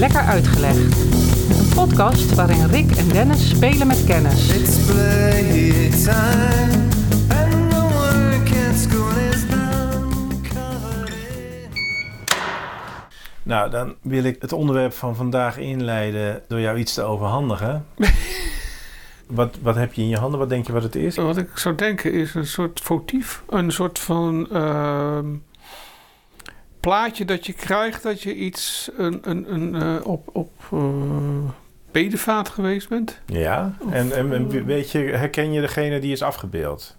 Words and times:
Lekker 0.00 0.20
Uitgelegd. 0.20 0.96
Een 1.58 1.68
podcast 1.74 2.34
waarin 2.34 2.66
Rick 2.66 2.90
en 2.90 3.08
Dennis 3.08 3.48
spelen 3.48 3.86
met 3.86 4.04
kennis. 4.04 4.48
It's 4.48 4.86
playtime, 4.86 6.88
and 7.28 7.70
the 7.70 7.88
work 7.92 8.68
at 8.68 8.76
school 8.76 9.16
is 9.32 9.48
done. 9.48 10.08
Covered 10.42 11.08
in 11.08 11.70
Nou, 13.42 13.70
dan 13.70 13.94
wil 14.02 14.24
ik 14.24 14.42
het 14.42 14.52
onderwerp 14.52 14.92
van 14.92 15.16
vandaag 15.16 15.58
inleiden 15.58 16.42
door 16.48 16.60
jou 16.60 16.78
iets 16.78 16.94
te 16.94 17.02
overhandigen. 17.02 17.86
wat, 19.26 19.58
wat 19.62 19.74
heb 19.74 19.92
je 19.92 20.02
in 20.02 20.08
je 20.08 20.18
handen? 20.18 20.38
Wat 20.38 20.48
denk 20.48 20.66
je 20.66 20.72
wat 20.72 20.82
het 20.82 20.96
is? 20.96 21.16
Wat 21.16 21.36
ik 21.36 21.58
zou 21.58 21.74
denken 21.74 22.12
is 22.12 22.34
een 22.34 22.46
soort 22.46 22.80
votief. 22.80 23.42
Een 23.48 23.72
soort 23.72 23.98
van 23.98 24.48
ehm, 24.52 25.26
plaatje 26.80 27.24
dat 27.24 27.46
je 27.46 27.52
krijgt 27.52 28.02
dat 28.02 28.22
je 28.22 28.34
iets 28.34 28.90
een, 28.96 29.20
een, 29.22 29.52
een, 29.52 29.74
eh, 29.74 30.06
op, 30.06 30.28
op 30.32 30.50
eh, 30.72 31.50
bedevaart 31.90 32.48
geweest 32.48 32.88
bent. 32.88 33.20
Ja, 33.26 33.74
en, 33.90 34.12
en, 34.12 34.32
en 34.32 34.64
weet 34.64 34.90
je, 34.90 34.98
herken 34.98 35.52
je 35.52 35.60
degene 35.60 35.98
die 35.98 36.12
is 36.12 36.22
afgebeeld? 36.22 36.98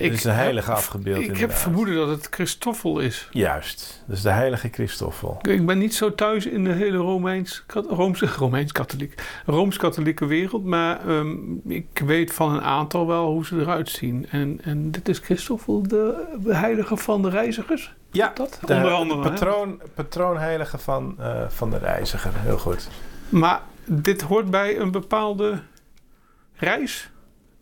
Er 0.00 0.12
is 0.12 0.24
een 0.24 0.32
heilige 0.34 0.72
afgebeeld 0.72 1.22
Ik 1.22 1.36
heb 1.36 1.52
vermoeden 1.52 1.94
dat 1.94 2.08
het 2.08 2.26
Christoffel 2.30 2.98
is. 3.00 3.28
Juist, 3.30 4.02
dat 4.06 4.16
is 4.16 4.22
de 4.22 4.30
heilige 4.30 4.68
Christoffel. 4.72 5.38
Ik 5.42 5.66
ben 5.66 5.78
niet 5.78 5.94
zo 5.94 6.14
thuis 6.14 6.46
in 6.46 6.64
de 6.64 6.72
hele 6.72 6.96
Romeins, 6.96 7.64
Rooms-katholieke 9.46 10.26
wereld, 10.26 10.64
maar 10.64 11.08
ehm, 11.08 11.34
ik 11.66 12.02
weet 12.04 12.32
van 12.32 12.54
een 12.54 12.62
aantal 12.62 13.06
wel 13.06 13.26
hoe 13.26 13.46
ze 13.46 13.60
eruit 13.60 13.88
zien. 13.88 14.26
En, 14.30 14.58
en 14.62 14.90
dit 14.90 15.08
is 15.08 15.18
Christoffel, 15.18 15.82
de 15.82 16.28
heilige 16.48 16.96
van 16.96 17.22
de 17.22 17.30
reizigers. 17.30 17.94
Ja, 18.10 18.32
Dat 18.34 18.58
de 18.66 18.74
onder 18.74 18.90
andere. 18.92 19.20
patroon, 19.20 19.80
patroonheilige 19.94 20.78
van, 20.78 21.14
eh, 21.18 21.48
van 21.48 21.70
de 21.70 21.78
reiziger. 21.78 22.32
Heel 22.34 22.58
goed. 22.58 22.88
Maar 23.28 23.60
dit 23.84 24.22
hoort 24.22 24.50
bij 24.50 24.78
een 24.78 24.90
bepaalde 24.90 25.60
reis? 26.54 27.10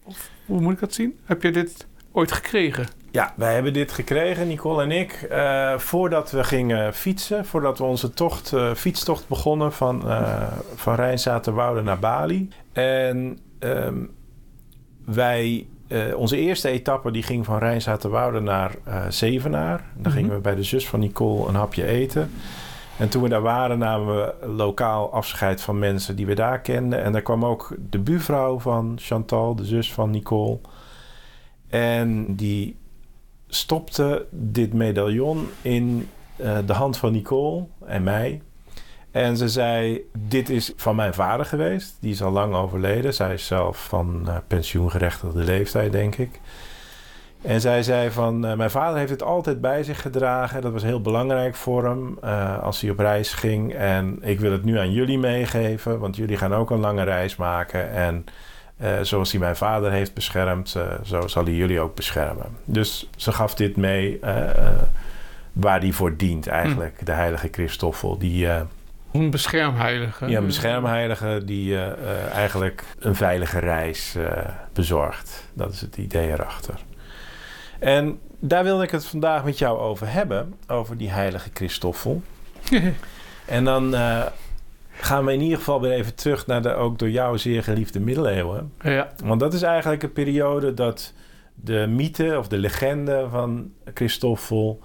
Of 0.02 0.30
hoe 0.46 0.60
moet 0.60 0.72
ik 0.72 0.80
dat 0.80 0.94
zien? 0.94 1.18
Heb 1.24 1.42
je 1.42 1.50
dit 1.50 1.86
ooit 2.18 2.32
gekregen? 2.32 2.86
Ja, 3.10 3.32
wij 3.36 3.54
hebben 3.54 3.72
dit 3.72 3.92
gekregen, 3.92 4.48
Nicole 4.48 4.82
en 4.82 4.90
ik, 4.90 5.12
eh, 5.12 5.78
voordat 5.78 6.30
we 6.30 6.44
gingen 6.44 6.94
fietsen. 6.94 7.46
Voordat 7.46 7.78
we 7.78 7.84
onze 7.84 8.10
tocht, 8.10 8.52
eh, 8.52 8.74
fietstocht 8.74 9.28
begonnen 9.28 9.72
van, 9.72 10.08
eh 10.08 10.42
van 10.74 10.94
Rijnzaterwoude 10.94 11.82
naar 11.82 11.98
Bali. 11.98 12.48
En 12.72 13.38
ehm, 13.58 13.96
wij, 15.04 15.66
onze 16.14 16.36
eerste 16.36 16.68
etappe 16.68 17.10
die 17.10 17.22
ging 17.22 17.44
van 17.44 17.58
Rijnzaterwoude 17.58 18.40
naar 18.40 18.74
Zevenaar. 19.08 19.84
Dan 19.96 20.12
gingen 20.12 20.34
we 20.34 20.40
bij 20.40 20.54
de 20.54 20.62
zus 20.62 20.88
van 20.88 21.00
Nicole 21.00 21.48
een 21.48 21.54
hapje 21.54 21.86
eten. 21.86 22.30
En 22.98 23.08
toen 23.08 23.22
we 23.22 23.28
daar 23.28 23.42
waren, 23.42 23.78
namen 23.78 24.16
we 24.16 24.46
lokaal 24.46 25.12
afscheid 25.12 25.60
van 25.60 25.78
mensen 25.78 26.16
die 26.16 26.26
we 26.26 26.34
daar 26.34 26.60
kenden. 26.60 27.02
En 27.02 27.12
daar 27.12 27.22
kwam 27.22 27.44
ook 27.44 27.74
de 27.90 27.98
buurvrouw 27.98 28.58
van 28.58 28.96
Chantal, 29.00 29.54
de 29.54 29.64
zus 29.64 29.92
van 29.92 30.10
Nicole. 30.10 30.58
En 31.68 32.34
die 32.34 32.76
stopte 33.48 34.26
dit 34.30 34.72
medaillon 34.72 35.48
in 35.62 36.08
eh, 36.36 36.58
de 36.66 36.72
hand 36.72 36.96
van 36.96 37.12
Nicole 37.12 37.66
en 37.86 38.02
mij. 38.02 38.42
En 39.10 39.36
ze 39.36 39.48
zei: 39.48 40.00
Dit 40.18 40.48
is 40.48 40.72
van 40.76 40.96
mijn 40.96 41.14
vader 41.14 41.46
geweest. 41.46 41.96
Die 42.00 42.12
is 42.12 42.22
al 42.22 42.30
lang 42.30 42.54
overleden. 42.54 43.14
Zij 43.14 43.34
is 43.34 43.46
zelf 43.46 43.84
van 43.84 44.22
eh, 44.26 44.36
pensioengerechtigde 44.46 45.44
leeftijd, 45.44 45.92
denk 45.92 46.16
ik. 46.16 46.40
En 47.42 47.60
zij 47.60 47.82
zei 47.82 48.10
van, 48.10 48.46
eh, 48.46 48.56
mijn 48.56 48.70
vader 48.70 48.98
heeft 48.98 49.10
het 49.10 49.22
altijd 49.22 49.60
bij 49.60 49.82
zich 49.82 50.02
gedragen. 50.02 50.62
Dat 50.62 50.72
was 50.72 50.82
heel 50.82 51.00
belangrijk 51.00 51.54
voor 51.54 51.84
hem 51.84 52.18
als 52.62 52.80
hij 52.80 52.90
op 52.90 52.98
reis 52.98 53.32
ging. 53.32 53.74
En 53.74 54.18
ik 54.20 54.40
wil 54.40 54.52
het 54.52 54.64
nu 54.64 54.78
aan 54.78 54.92
jullie 54.92 55.18
meegeven, 55.18 55.98
want 55.98 56.16
jullie 56.16 56.36
gaan 56.36 56.54
ook 56.54 56.70
een 56.70 56.80
lange 56.80 57.02
reis 57.02 57.36
maken. 57.36 57.90
En 57.90 58.24
eh, 58.78 59.00
zoals 59.02 59.30
hij 59.30 59.40
mijn 59.40 59.56
vader 59.56 59.92
heeft 59.92 60.14
beschermd, 60.14 60.74
eh, 60.74 60.82
zo 61.04 61.26
zal 61.26 61.44
hij 61.44 61.52
jullie 61.52 61.80
ook 61.80 61.94
beschermen. 61.94 62.46
Dus 62.64 63.08
ze 63.16 63.32
gaf 63.32 63.54
dit 63.54 63.76
mee 63.76 64.18
eh, 64.20 64.42
waar 65.52 65.80
die 65.80 65.94
voor 65.94 66.16
dient 66.16 66.46
eigenlijk. 66.46 67.06
De 67.06 67.12
heilige 67.12 67.48
Christoffel, 67.50 68.18
die... 68.18 68.48
Een 69.12 69.30
beschermheilige. 69.30 70.26
ja, 70.26 70.38
een 70.38 70.46
beschermheilige 70.46 71.42
die 71.44 71.78
eigenlijk 72.32 72.84
een 72.98 73.14
veilige 73.14 73.58
reis 73.58 74.16
bezorgt. 74.72 75.44
Dat 75.54 75.72
is 75.72 75.80
het 75.80 75.96
idee 75.96 76.32
erachter. 76.32 76.74
En 77.78 78.18
daar 78.38 78.64
wilde 78.64 78.82
ik 78.82 78.90
het 78.90 79.04
vandaag 79.04 79.44
met 79.44 79.58
jou 79.58 79.78
over 79.78 80.12
hebben, 80.12 80.54
over 80.66 80.96
die 80.96 81.10
heilige 81.10 81.50
Christoffel. 81.54 82.22
En 83.44 83.64
dan 83.64 83.94
gaan 85.00 85.24
we 85.24 85.32
in 85.32 85.40
ieder 85.40 85.58
geval 85.58 85.80
weer 85.80 85.92
even 85.92 86.14
terug 86.14 86.46
naar 86.46 86.62
de 86.62 86.72
ook 86.72 86.98
door 86.98 87.10
jou 87.10 87.38
zeer 87.38 87.62
geliefde 87.62 88.00
middeleeuwen. 88.00 88.72
ja. 88.82 89.08
Want 89.24 89.40
dat 89.40 89.54
is 89.54 89.62
eigenlijk 89.62 90.02
een 90.02 90.12
periode 90.12 90.74
dat 90.74 91.12
de 91.54 91.86
mythe 91.88 92.38
of 92.38 92.48
de 92.48 92.58
legende 92.58 93.26
van 93.30 93.70
Christoffel 93.94 94.80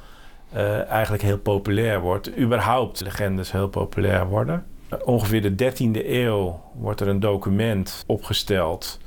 eh, 0.52 0.90
eigenlijk 0.90 1.24
heel 1.24 1.38
populair 1.38 2.00
wordt. 2.00 2.38
Überhaupt 2.38 3.02
legendes 3.02 3.52
heel 3.52 3.68
populair 3.68 4.28
worden. 4.28 4.66
Eh, 4.90 4.98
ongeveer 5.06 5.42
de 5.42 5.56
13e 5.56 6.06
eeuw 6.06 6.62
wordt 6.74 7.02
er 7.02 7.08
een 7.08 7.20
document 7.20 8.04
opgesteld. 8.08 9.00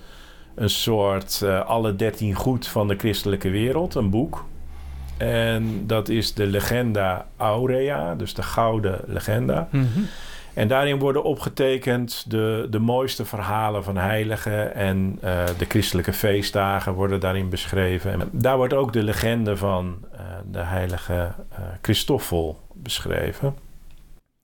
Een 0.54 0.70
soort 0.70 1.42
eh, 1.42 1.66
alle 1.66 1.96
13 1.96 2.34
goed 2.34 2.66
van 2.66 2.88
de 2.88 2.96
christelijke 2.96 3.50
wereld, 3.50 3.94
een 3.94 4.10
boek. 4.10 4.44
En 5.16 5.86
dat 5.86 6.08
is 6.08 6.34
de 6.34 6.46
Legenda 6.46 7.26
Aurea, 7.36 8.14
dus 8.14 8.34
de 8.34 8.42
gouden 8.42 9.00
legenda. 9.06 9.68
Mhm. 9.70 10.00
En 10.56 10.68
daarin 10.68 10.98
worden 10.98 11.22
opgetekend 11.22 12.30
de, 12.30 12.66
de 12.70 12.78
mooiste 12.78 13.24
verhalen 13.24 13.84
van 13.84 13.96
heiligen 13.96 14.74
en 14.74 15.18
eh, 15.20 15.44
de 15.58 15.64
christelijke 15.68 16.12
feestdagen 16.12 16.92
worden 16.92 17.20
daarin 17.20 17.48
beschreven. 17.48 18.12
En 18.12 18.28
daar 18.32 18.56
wordt 18.56 18.72
ook 18.72 18.92
de 18.92 19.02
legende 19.02 19.56
van 19.56 19.96
eh, 20.12 20.20
de 20.50 20.58
heilige 20.58 21.32
eh 21.50 21.58
Christoffel 21.82 22.60
beschreven. 22.74 23.54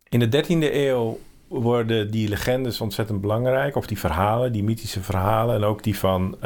In 0.09 0.19
de 0.19 0.45
13e 0.45 0.75
eeuw 0.75 1.19
worden 1.49 2.11
die 2.11 2.29
legendes 2.29 2.81
ontzettend 2.81 3.21
belangrijk, 3.21 3.77
of 3.77 3.87
die 3.87 3.99
verhalen, 3.99 4.53
die 4.53 4.65
mythische 4.65 5.03
verhalen 5.03 5.57
en 5.57 5.65
ook 5.65 5.83
die 5.83 5.99
van 5.99 6.37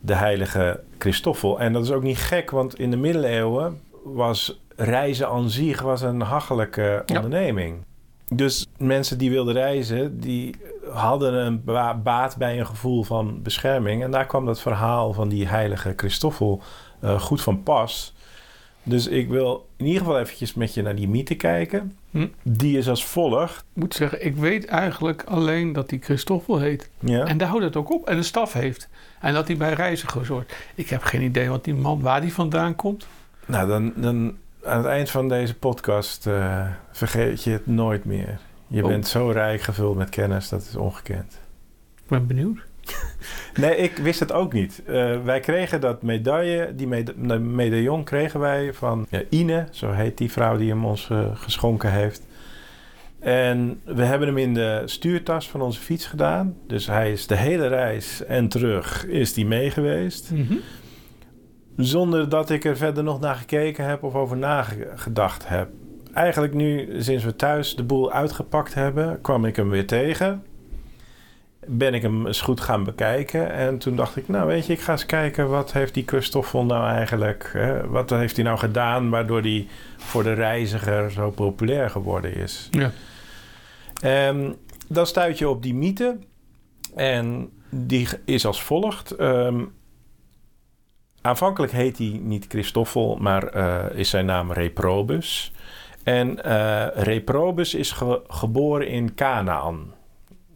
de 0.00 0.14
heilige 0.14 0.80
Christoffel. 0.98 1.60
En 1.60 1.72
dat 1.72 1.84
is 1.84 1.90
ook 1.90 2.02
niet 2.02 2.18
gek, 2.18 2.50
want 2.50 2.78
in 2.78 2.90
de 2.90 2.96
middeleeuwen 2.96 3.80
was 4.04 4.60
reizen 4.76 5.28
aan 5.28 5.50
zich 5.50 5.82
was 5.82 6.02
een 6.02 6.20
hachelijke 6.20 7.02
Ja. 7.06 7.20
Dus 8.36 8.66
mensen 8.76 9.18
die 9.18 9.30
wilden 9.30 9.54
reizen, 9.54 10.20
die 10.20 10.54
hadden 10.90 11.34
een 11.34 11.64
ba- 11.64 11.96
baat 11.96 12.36
bij 12.36 12.58
een 12.58 12.66
gevoel 12.66 13.02
van 13.02 13.42
bescherming. 13.42 14.02
En 14.02 14.10
daar 14.10 14.26
kwam 14.26 14.46
dat 14.46 14.60
verhaal 14.60 15.12
van 15.12 15.28
die 15.28 15.48
heilige 15.48 15.92
Christoffel 15.96 16.62
eh, 17.00 17.20
goed 17.20 17.42
van 17.42 17.62
pas. 17.62 18.14
Dus 18.82 19.06
ik 19.06 19.28
wil 19.28 19.68
in 19.76 19.86
ieder 19.86 20.00
geval 20.00 20.18
eventjes 20.18 20.54
met 20.54 20.74
je 20.74 20.82
naar 20.82 20.94
die 20.94 21.08
mythe 21.08 21.34
kijken. 21.34 21.96
Hm. 22.10 22.26
Die 22.42 22.78
is 22.78 22.88
als 22.88 23.04
volgt. 23.04 23.58
Ik 23.58 23.80
moet 23.80 23.94
zeggen, 23.94 24.24
ik 24.24 24.36
weet 24.36 24.66
eigenlijk 24.66 25.24
alleen 25.24 25.72
dat 25.72 25.90
hij 25.90 25.98
Christoffel 25.98 26.58
heet. 26.58 26.90
Ja. 26.98 27.24
En 27.24 27.38
daar 27.38 27.48
houdt 27.48 27.64
het 27.64 27.76
ook 27.76 27.92
op. 27.92 28.08
En 28.08 28.16
een 28.16 28.24
staf 28.24 28.52
heeft. 28.52 28.88
En 29.20 29.34
dat 29.34 29.46
hij 29.46 29.56
bij 29.56 29.72
reizigers 29.72 30.28
hoort. 30.28 30.54
Ik 30.74 30.88
heb 30.88 31.02
geen 31.02 31.22
idee 31.22 31.48
wat 31.48 31.64
die 31.64 31.74
man, 31.74 32.00
waar 32.00 32.20
die 32.20 32.32
vandaan 32.32 32.76
komt. 32.76 33.06
Nou, 33.46 33.68
dan, 33.68 33.92
dan 33.96 34.36
aan 34.64 34.76
het 34.78 34.86
eind 34.86 35.10
van 35.10 35.28
deze 35.28 35.54
podcast 35.54 36.26
eh, 36.26 36.66
vergeet 36.92 37.44
je 37.44 37.50
het 37.50 37.66
nooit 37.66 38.04
meer. 38.04 38.38
Je 38.66 38.82
Oh. 38.82 38.88
bent 38.88 39.06
zo 39.08 39.28
rijk 39.30 39.60
gevuld 39.60 39.96
met 39.96 40.08
kennis, 40.08 40.48
dat 40.48 40.60
is 40.62 40.76
ongekend. 40.76 41.38
Ik 42.02 42.08
ben 42.08 42.26
benieuwd. 42.26 42.58
Nee, 43.60 43.76
ik 43.76 43.96
wist 43.96 44.20
het 44.20 44.32
ook 44.32 44.52
niet. 44.52 44.82
Eh, 44.86 45.22
wij 45.24 45.40
kregen 45.40 45.80
dat 45.80 46.02
medaille, 46.02 46.72
die 46.74 46.86
meda- 46.86 47.38
medaillon 47.38 48.04
kregen 48.04 48.40
wij 48.40 48.72
van 48.72 49.06
ja, 49.10 49.22
Ine, 49.28 49.66
zo 49.70 49.90
heet 49.90 50.18
die 50.18 50.32
vrouw 50.32 50.56
die 50.56 50.68
hem 50.68 50.84
ons 50.84 51.10
eh, 51.10 51.18
geschonken 51.34 51.92
heeft. 51.92 52.22
En 53.18 53.80
we 53.84 54.02
hebben 54.04 54.28
hem 54.28 54.38
in 54.38 54.54
de 54.54 54.82
stuurtas 54.84 55.50
van 55.50 55.60
onze 55.60 55.80
fiets 55.80 56.06
gedaan. 56.06 56.56
Dus 56.66 56.86
hij 56.86 57.12
is 57.12 57.26
de 57.26 57.36
hele 57.36 57.66
reis 57.66 58.24
en 58.24 58.48
terug 58.48 59.06
is 59.06 59.32
die 59.34 59.46
mee 59.46 59.70
geweest. 59.70 60.30
Mhm. 60.30 60.54
Zonder 61.76 62.28
dat 62.28 62.50
ik 62.50 62.64
er 62.64 62.76
verder 62.76 63.04
nog 63.04 63.20
naar 63.20 63.34
gekeken 63.34 63.84
heb 63.84 64.02
of 64.02 64.14
over 64.14 64.36
nagedacht 64.36 65.48
heb. 65.48 65.68
Eigenlijk 66.12 66.54
nu, 66.54 67.02
sinds 67.02 67.24
we 67.24 67.36
thuis 67.36 67.76
de 67.76 67.82
boel 67.82 68.12
uitgepakt 68.12 68.74
hebben, 68.74 69.20
kwam 69.20 69.44
ik 69.44 69.56
hem 69.56 69.68
weer 69.68 69.86
tegen. 69.86 70.44
Ben 71.66 71.94
ik 71.94 72.02
hem 72.02 72.26
eens 72.26 72.40
goed 72.40 72.60
gaan 72.60 72.84
bekijken. 72.84 73.52
En 73.52 73.78
toen 73.78 73.96
dacht 73.96 74.16
ik, 74.16 74.28
nou 74.28 74.46
weet 74.46 74.66
je, 74.66 74.72
ik 74.72 74.80
ga 74.80 74.92
eens 74.92 75.06
kijken 75.06 75.48
wat 75.48 75.72
heeft 75.72 75.94
die 75.94 76.02
Christoffel 76.06 76.64
nou 76.64 76.88
eigenlijk... 76.88 77.50
Hè, 77.52 77.88
wat 77.88 78.10
heeft 78.10 78.36
hij 78.36 78.44
nou 78.44 78.58
gedaan 78.58 79.10
waardoor 79.10 79.40
hij 79.40 79.66
voor 79.96 80.22
de 80.22 80.32
reiziger 80.32 81.10
zo 81.10 81.30
populair 81.30 81.90
geworden 81.90 82.34
is. 82.34 82.68
Ja. 82.70 82.90
Ehm, 84.00 84.52
dan 84.88 85.06
stuit 85.06 85.38
je 85.38 85.48
op 85.48 85.62
die 85.62 85.74
mythe. 85.74 86.18
En 86.94 87.50
die 87.70 88.08
is 88.24 88.46
als 88.46 88.62
volgt. 88.62 89.10
Ehm, 89.10 89.64
aanvankelijk 91.22 91.72
heet 91.72 91.98
hij 91.98 92.20
niet 92.22 92.44
Christoffel, 92.48 93.16
maar 93.20 93.46
eh, 93.46 93.98
is 93.98 94.10
zijn 94.10 94.26
naam 94.26 94.52
Reprobus. 94.52 95.52
En 96.02 96.44
eh, 96.44 96.86
Reprobus 97.04 97.74
is 97.74 97.90
ge- 97.92 98.20
geboren 98.28 98.88
in 98.88 99.14
Canaan. 99.14 99.92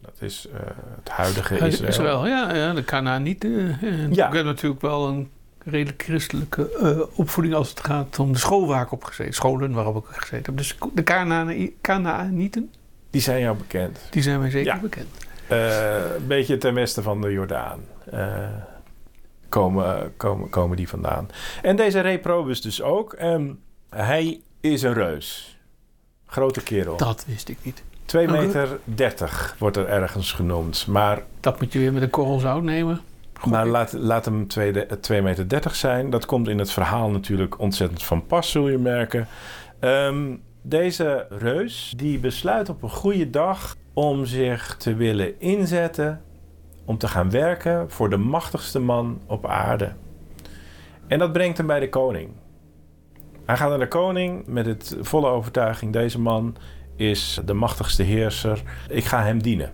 Dat 0.01 0.15
is 0.19 0.47
eh, 0.53 0.59
het 0.99 1.09
huidige 1.09 1.55
Israël. 1.67 1.89
Israël, 1.89 2.27
ja, 2.27 2.55
ja, 2.55 2.73
de 2.73 2.83
Canaanieten. 2.83 3.77
Ja. 4.11 4.27
Ik 4.27 4.33
heb 4.33 4.45
natuurlijk 4.45 4.81
wel 4.81 5.07
een 5.07 5.29
redelijk 5.65 6.03
christelijke 6.03 7.07
opvoeding 7.15 7.55
als 7.55 7.69
het 7.69 7.79
gaat 7.85 8.19
om 8.19 8.31
de 8.31 8.37
school 8.39 8.67
waar 8.67 8.81
ik 8.81 8.91
op 8.91 9.03
gezeten 9.03 9.33
scholen 9.33 9.71
waarop 9.71 9.97
ik 9.97 10.15
gezeten 10.15 10.45
heb. 10.45 10.57
Dus 10.57 10.77
de 10.93 11.03
Canaani- 11.03 11.75
Canaanieten, 11.81 12.71
Die 13.09 13.21
zijn 13.21 13.39
jou 13.41 13.57
bekend. 13.57 13.99
die 14.09 14.21
zijn 14.21 14.39
mij 14.39 14.49
zeker 14.49 14.73
Ja. 14.73 14.79
bekend. 14.79 15.07
Een 15.47 16.27
beetje 16.27 16.57
ten 16.57 16.73
westen 16.73 17.03
van 17.03 17.21
de 17.21 17.31
Jordaan. 17.31 17.79
Komen, 19.49 20.13
komen, 20.17 20.49
komen 20.49 20.77
die 20.77 20.89
vandaan. 20.89 21.29
En 21.61 21.75
deze 21.75 21.99
Reprobus 21.99 22.61
dus 22.61 22.81
ook. 22.81 23.13
En 23.13 23.59
hij 23.89 24.41
is 24.61 24.81
een 24.81 24.93
reus. 24.93 25.57
Grote 26.25 26.63
kerel. 26.63 26.97
Dat 26.97 27.25
wist 27.27 27.49
ik 27.49 27.57
niet. 27.61 27.83
2 28.05 28.27
Oké. 28.27 28.37
meter 28.37 28.79
30 28.83 29.55
wordt 29.59 29.77
er 29.77 29.87
ergens 29.87 30.31
genoemd. 30.31 30.87
Maar, 30.87 31.23
Dat 31.39 31.59
moet 31.59 31.73
je 31.73 31.79
weer 31.79 31.93
met 31.93 32.01
een 32.01 32.09
korrel 32.09 32.39
zout 32.39 32.63
nemen. 32.63 33.01
Maar 33.45 33.67
laat, 33.67 33.93
laat 33.93 34.25
hem 34.25 34.47
2 34.47 35.21
meter 35.21 35.49
30 35.49 35.75
zijn. 35.75 36.09
Dat 36.09 36.25
komt 36.25 36.47
in 36.47 36.59
het 36.59 36.71
verhaal 36.71 37.09
natuurlijk 37.09 37.59
ontzettend 37.59 38.03
van 38.03 38.25
pas, 38.25 38.51
zul 38.51 38.69
je 38.69 38.77
merken. 38.77 39.27
Ehm, 39.79 40.35
deze 40.61 41.25
reus 41.29 41.93
die 41.97 42.19
besluit 42.19 42.69
op 42.69 42.83
een 42.83 42.89
goede 42.89 43.29
dag 43.29 43.75
om 43.93 44.25
zich 44.25 44.77
te 44.77 44.95
willen 44.95 45.39
inzetten... 45.39 46.21
om 46.87 46.97
te 46.97 47.07
gaan 47.07 47.29
werken 47.29 47.91
voor 47.91 48.09
de 48.09 48.17
machtigste 48.17 48.79
man 48.79 49.19
op 49.25 49.45
aarde. 49.45 49.93
En 51.07 51.19
dat 51.19 51.31
brengt 51.31 51.57
hem 51.57 51.67
bij 51.67 51.79
de 51.79 51.89
koning. 51.89 52.29
Hij 53.45 53.57
gaat 53.57 53.69
naar 53.69 53.79
de 53.79 53.87
koning 53.87 54.47
met 54.47 54.65
het 54.65 54.97
volle 55.01 55.27
overtuiging... 55.27 55.93
deze 55.93 56.19
man 56.19 56.55
is 56.95 57.39
de 57.45 57.53
machtigste 57.53 58.03
heerser. 58.03 58.63
Ik 58.89 59.05
ga 59.05 59.23
hem 59.23 59.41
dienen. 59.41 59.73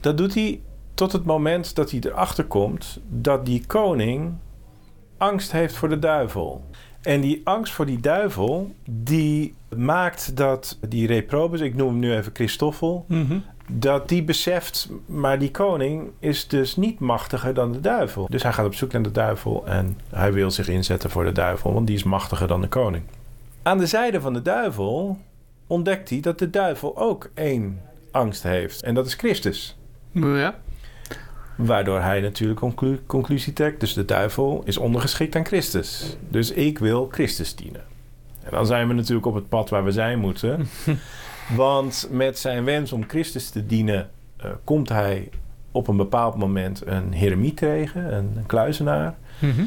Dat 0.00 0.16
doet 0.18 0.34
hij 0.34 0.60
tot 0.94 1.12
het 1.12 1.24
moment 1.24 1.74
dat 1.74 1.90
hij 1.90 2.00
erachter 2.00 2.44
komt 2.44 3.00
dat 3.08 3.46
die 3.46 3.66
koning 3.66 4.34
angst 5.16 5.52
heeft 5.52 5.76
voor 5.76 5.88
de 5.88 5.98
duivel. 5.98 6.64
En 7.02 7.20
die 7.20 7.40
angst 7.44 7.72
voor 7.72 7.86
die 7.86 8.00
duivel, 8.00 8.74
die 8.90 9.54
maakt 9.76 10.36
dat 10.36 10.78
die 10.88 11.06
Reprobus, 11.06 11.60
ik 11.60 11.74
noem 11.74 11.88
hem 11.88 11.98
nu 11.98 12.14
even 12.14 12.34
Christoffel, 12.34 13.04
Mhm. 13.08 13.38
Dat 13.70 14.08
die 14.08 14.22
beseft, 14.22 14.88
maar 15.06 15.38
die 15.38 15.50
koning 15.50 16.10
is 16.18 16.48
dus 16.48 16.76
niet 16.76 16.98
machtiger 16.98 17.54
dan 17.54 17.72
de 17.72 17.80
duivel. 17.80 18.26
Dus 18.30 18.42
hij 18.42 18.52
gaat 18.52 18.66
op 18.66 18.74
zoek 18.74 18.92
naar 18.92 19.02
de 19.02 19.10
duivel 19.10 19.66
en 19.66 19.98
hij 20.10 20.32
wil 20.32 20.50
zich 20.50 20.68
inzetten 20.68 21.10
voor 21.10 21.24
de 21.24 21.32
duivel, 21.32 21.72
want 21.72 21.86
die 21.86 21.96
is 21.96 22.02
machtiger 22.02 22.48
dan 22.48 22.60
de 22.60 22.68
koning. 22.68 23.02
Aan 23.62 23.78
de 23.78 23.86
zijde 23.86 24.20
van 24.20 24.32
de 24.32 24.42
duivel 24.42 25.18
ontdekt 25.66 26.10
hij 26.10 26.20
dat 26.20 26.38
de 26.38 26.50
duivel 26.50 26.96
ook 26.98 27.30
één 27.34 27.80
angst 28.10 28.42
heeft 28.42 28.82
en 28.82 28.94
dat 28.94 29.06
is 29.06 29.14
Christus. 29.14 29.76
Ja. 30.12 30.54
Waardoor 31.56 32.00
hij 32.00 32.20
natuurlijk 32.20 32.60
conclu- 32.60 33.00
conclusie 33.06 33.52
trekt. 33.52 33.80
Dus 33.80 33.92
de 33.94 34.04
duivel 34.04 34.62
is 34.64 34.76
ondergeschikt 34.76 35.36
aan 35.36 35.44
Christus. 35.46 36.16
Dus 36.28 36.50
ik 36.50 36.78
wil 36.78 37.08
Christus 37.10 37.54
dienen. 37.54 37.84
En 38.42 38.50
dan 38.50 38.66
zijn 38.66 38.88
we 38.88 38.94
natuurlijk 38.94 39.26
op 39.26 39.34
het 39.34 39.48
pad 39.48 39.70
waar 39.70 39.84
we 39.84 39.92
zijn 39.92 40.18
moeten. 40.18 40.68
Want 41.54 42.08
met 42.10 42.38
zijn 42.38 42.64
wens 42.64 42.92
om 42.92 43.04
Christus 43.08 43.50
te 43.50 43.66
dienen... 43.66 44.10
eh, 44.36 44.50
komt 44.64 44.88
hij 44.88 45.30
op 45.70 45.88
een 45.88 45.96
bepaald 45.96 46.36
moment 46.36 46.82
een 46.86 47.12
heremiet 47.12 47.56
tegen. 47.56 48.14
Een, 48.14 48.32
een 48.36 48.46
kluizenaar. 48.46 49.14
Mhm. 49.38 49.62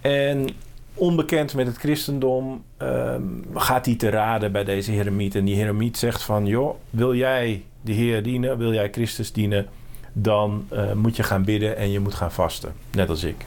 En 0.00 0.48
onbekend 0.94 1.54
met 1.54 1.66
het 1.66 1.76
christendom 1.76 2.64
ehm, 2.76 3.22
gaat 3.54 3.86
hij 3.86 3.94
te 3.94 4.08
raden 4.08 4.52
bij 4.52 4.64
deze 4.64 4.90
heremiet. 4.90 5.34
En 5.34 5.44
die 5.44 5.56
heremiet 5.56 5.98
zegt 5.98 6.22
van... 6.22 6.46
joh, 6.46 6.74
wil 6.90 7.14
jij 7.14 7.64
de 7.80 7.92
Heer 7.92 8.22
dienen? 8.22 8.58
Wil 8.58 8.72
jij 8.72 8.88
Christus 8.90 9.32
dienen? 9.32 9.66
Dan 10.12 10.66
eh, 10.68 10.92
moet 10.92 11.16
je 11.16 11.22
gaan 11.22 11.44
bidden 11.44 11.76
en 11.76 11.90
je 11.90 12.00
moet 12.00 12.14
gaan 12.14 12.32
vasten. 12.32 12.72
Net 12.92 13.08
als 13.08 13.24
ik. 13.24 13.44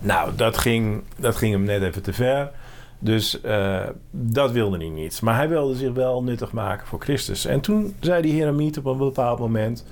Nou, 0.00 0.30
dat 0.36 0.58
ging, 0.58 1.02
dat 1.16 1.36
ging 1.36 1.52
hem 1.52 1.64
net 1.64 1.82
even 1.82 2.02
te 2.02 2.12
ver. 2.12 2.50
Dus 3.02 3.40
eh, 3.40 3.86
dat 4.10 4.50
wilde 4.50 4.76
hij 4.76 4.88
niet. 4.88 5.22
Maar 5.22 5.36
hij 5.36 5.48
wilde 5.48 5.74
zich 5.74 5.92
wel 5.92 6.22
nuttig 6.22 6.52
maken 6.52 6.86
voor 6.86 7.00
Christus. 7.00 7.44
En 7.44 7.60
toen 7.60 7.94
zei 8.00 8.22
die 8.22 8.32
heremiet 8.32 8.78
op 8.78 8.84
een 8.84 8.98
bepaald 8.98 9.38
moment... 9.38 9.84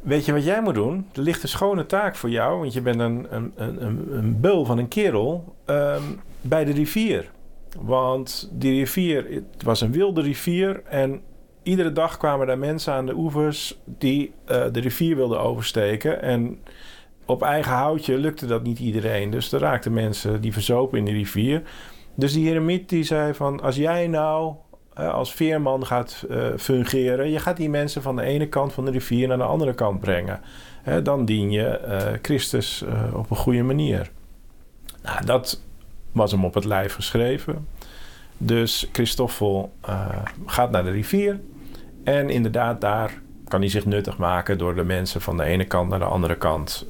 Weet 0.00 0.24
je 0.24 0.32
wat 0.32 0.44
jij 0.44 0.62
moet 0.62 0.74
doen? 0.74 1.06
Er 1.12 1.22
ligt 1.22 1.42
een 1.42 1.48
schone 1.48 1.86
taak 1.86 2.16
voor 2.16 2.30
jou, 2.30 2.58
want 2.58 2.72
je 2.72 2.80
bent 2.80 3.00
een, 3.00 3.26
een, 3.30 3.52
een, 3.56 4.16
een, 4.16 4.40
beul 4.40 4.64
van 4.64 4.78
een 4.78 4.88
kerel 4.88 5.54
ehm, 5.64 6.02
bij 6.40 6.64
de 6.64 6.72
rivier. 6.72 7.30
Want 7.78 8.50
die 8.52 8.78
rivier, 8.78 9.42
het 9.52 9.62
was 9.62 9.80
een 9.80 9.92
wilde 9.92 10.20
rivier 10.20 10.82
en 10.84 11.20
iedere 11.62 11.92
dag 11.92 12.16
kwamen 12.16 12.46
daar 12.46 12.58
mensen 12.58 12.92
aan 12.92 13.06
de 13.06 13.14
oevers 13.14 13.78
die 13.84 14.32
eh, 14.44 14.64
de 14.72 14.80
rivier 14.80 15.16
wilden 15.16 15.40
oversteken. 15.40 16.22
En 16.22 16.58
op 17.24 17.42
eigen 17.42 17.72
houtje 17.72 18.18
lukte 18.18 18.46
dat 18.46 18.62
niet 18.62 18.78
iedereen. 18.78 19.30
Dus 19.30 19.52
er 19.52 19.60
raakten 19.60 19.92
mensen 19.92 20.40
die 20.40 20.52
verzopen 20.52 20.98
in 20.98 21.04
de 21.04 21.12
rivier. 21.12 21.62
Dus 22.14 22.32
die 22.32 22.46
heremiet 22.46 22.88
die 22.88 23.02
zei 23.02 23.34
van, 23.34 23.60
als 23.60 23.76
jij 23.76 24.06
nou 24.06 24.54
als 25.08 25.34
veerman 25.34 25.86
gaat 25.86 26.24
eh, 26.30 26.46
fungeren. 26.56 27.30
Je 27.30 27.38
gaat 27.38 27.56
die 27.56 27.70
mensen 27.70 28.02
van 28.02 28.16
de 28.16 28.22
ene 28.22 28.48
kant 28.48 28.72
van 28.72 28.84
de 28.84 28.90
rivier 28.90 29.28
naar 29.28 29.36
de 29.36 29.44
andere 29.44 29.74
kant 29.74 30.00
brengen. 30.00 30.40
Dan 31.02 31.24
dien 31.24 31.50
je 31.50 31.66
eh, 31.66 32.12
Christus 32.22 32.82
eh, 32.82 33.14
op 33.14 33.30
een 33.30 33.36
goede 33.36 33.62
manier. 33.62 34.10
Nou, 35.02 35.24
dat 35.24 35.60
was 36.12 36.30
hem 36.30 36.44
op 36.44 36.54
het 36.54 36.64
lijf 36.64 36.94
geschreven. 36.94 37.66
Dus 38.36 38.88
Christoffel 38.92 39.72
gaat 40.46 40.70
naar 40.70 40.84
de 40.84 40.90
rivier. 40.90 41.40
En 42.04 42.30
inderdaad, 42.30 42.80
daar 42.80 43.20
kan 43.48 43.60
hij 43.60 43.68
zich 43.68 43.84
nuttig 43.84 44.18
maken 44.18 44.58
door 44.58 44.74
de 44.74 44.84
mensen 44.84 45.20
van 45.20 45.36
de 45.36 45.44
ene 45.44 45.64
kant 45.64 45.88
naar 45.88 45.98
de 45.98 46.04
andere 46.04 46.36
kant 46.36 46.86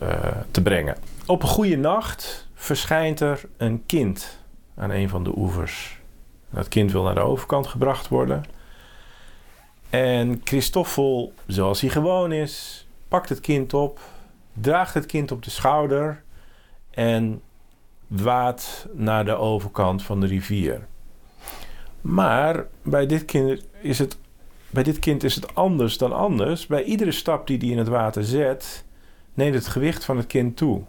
te 0.50 0.62
brengen. 0.62 0.96
Op 1.26 1.42
een 1.42 1.48
goede 1.48 1.76
nacht 1.76 2.48
verschijnt 2.54 3.20
er 3.20 3.40
een 3.56 3.82
kind 3.86 4.39
aan 4.80 4.90
een 4.90 5.08
van 5.08 5.24
de 5.24 5.36
oevers. 5.36 6.00
Dat 6.50 6.68
kind 6.68 6.92
wil 6.92 7.02
naar 7.02 7.14
de 7.14 7.20
overkant 7.20 7.66
gebracht 7.66 8.08
worden. 8.08 8.44
En 9.90 10.40
Christoffel, 10.44 11.32
zoals 11.46 11.80
hij 11.80 11.90
gewoon 11.90 12.32
is, 12.32 12.86
pakt 13.08 13.28
het 13.28 13.40
kind 13.40 13.74
op, 13.74 14.00
draagt 14.52 14.94
het 14.94 15.06
kind 15.06 15.30
op 15.30 15.42
de 15.42 15.50
schouder 15.50 16.22
en 16.90 17.42
waat 18.06 18.86
naar 18.92 19.24
de 19.24 19.34
overkant 19.34 20.02
van 20.02 20.20
de 20.20 20.26
rivier. 20.26 20.86
Maar 22.00 22.66
bij 22.82 23.06
dit 23.06 23.24
kind 23.24 23.66
is 23.80 23.98
het, 23.98 24.18
bij 24.70 24.82
dit 24.82 24.98
kind 24.98 25.22
is 25.22 25.34
het 25.34 25.54
anders 25.54 25.98
dan 25.98 26.12
anders. 26.12 26.66
Bij 26.66 26.82
iedere 26.82 27.12
stap 27.12 27.46
die 27.46 27.58
hij 27.58 27.68
in 27.68 27.78
het 27.78 27.88
water 27.88 28.24
zet, 28.24 28.84
neemt 29.34 29.54
het 29.54 29.66
gewicht 29.66 30.04
van 30.04 30.16
het 30.16 30.26
kind 30.26 30.56
toe. 30.56 30.82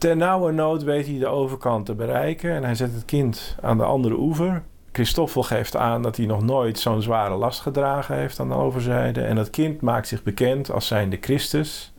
Ter 0.00 0.16
nauwe 0.16 0.52
nood 0.52 0.82
weet 0.82 1.06
hij 1.06 1.18
de 1.18 1.26
overkant 1.26 1.86
te 1.86 1.94
bereiken 1.94 2.54
en 2.54 2.64
hij 2.64 2.74
zet 2.74 2.92
het 2.92 3.04
kind 3.04 3.56
aan 3.60 3.78
de 3.78 3.84
andere 3.84 4.14
oever. 4.18 4.62
Christoffel 4.92 5.42
geeft 5.42 5.76
aan 5.76 6.02
dat 6.02 6.16
hij 6.16 6.26
nog 6.26 6.42
nooit 6.42 6.78
zo'n 6.78 7.02
zware 7.02 7.34
last 7.34 7.60
gedragen 7.60 8.16
heeft 8.16 8.40
aan 8.40 8.48
de 8.48 8.54
overzijde. 8.54 9.20
En 9.20 9.36
dat 9.36 9.50
kind 9.50 9.80
maakt 9.80 10.08
zich 10.08 10.22
bekend 10.22 10.70
als 10.70 10.86
zijnde 10.86 11.18
Christus. 11.20 11.92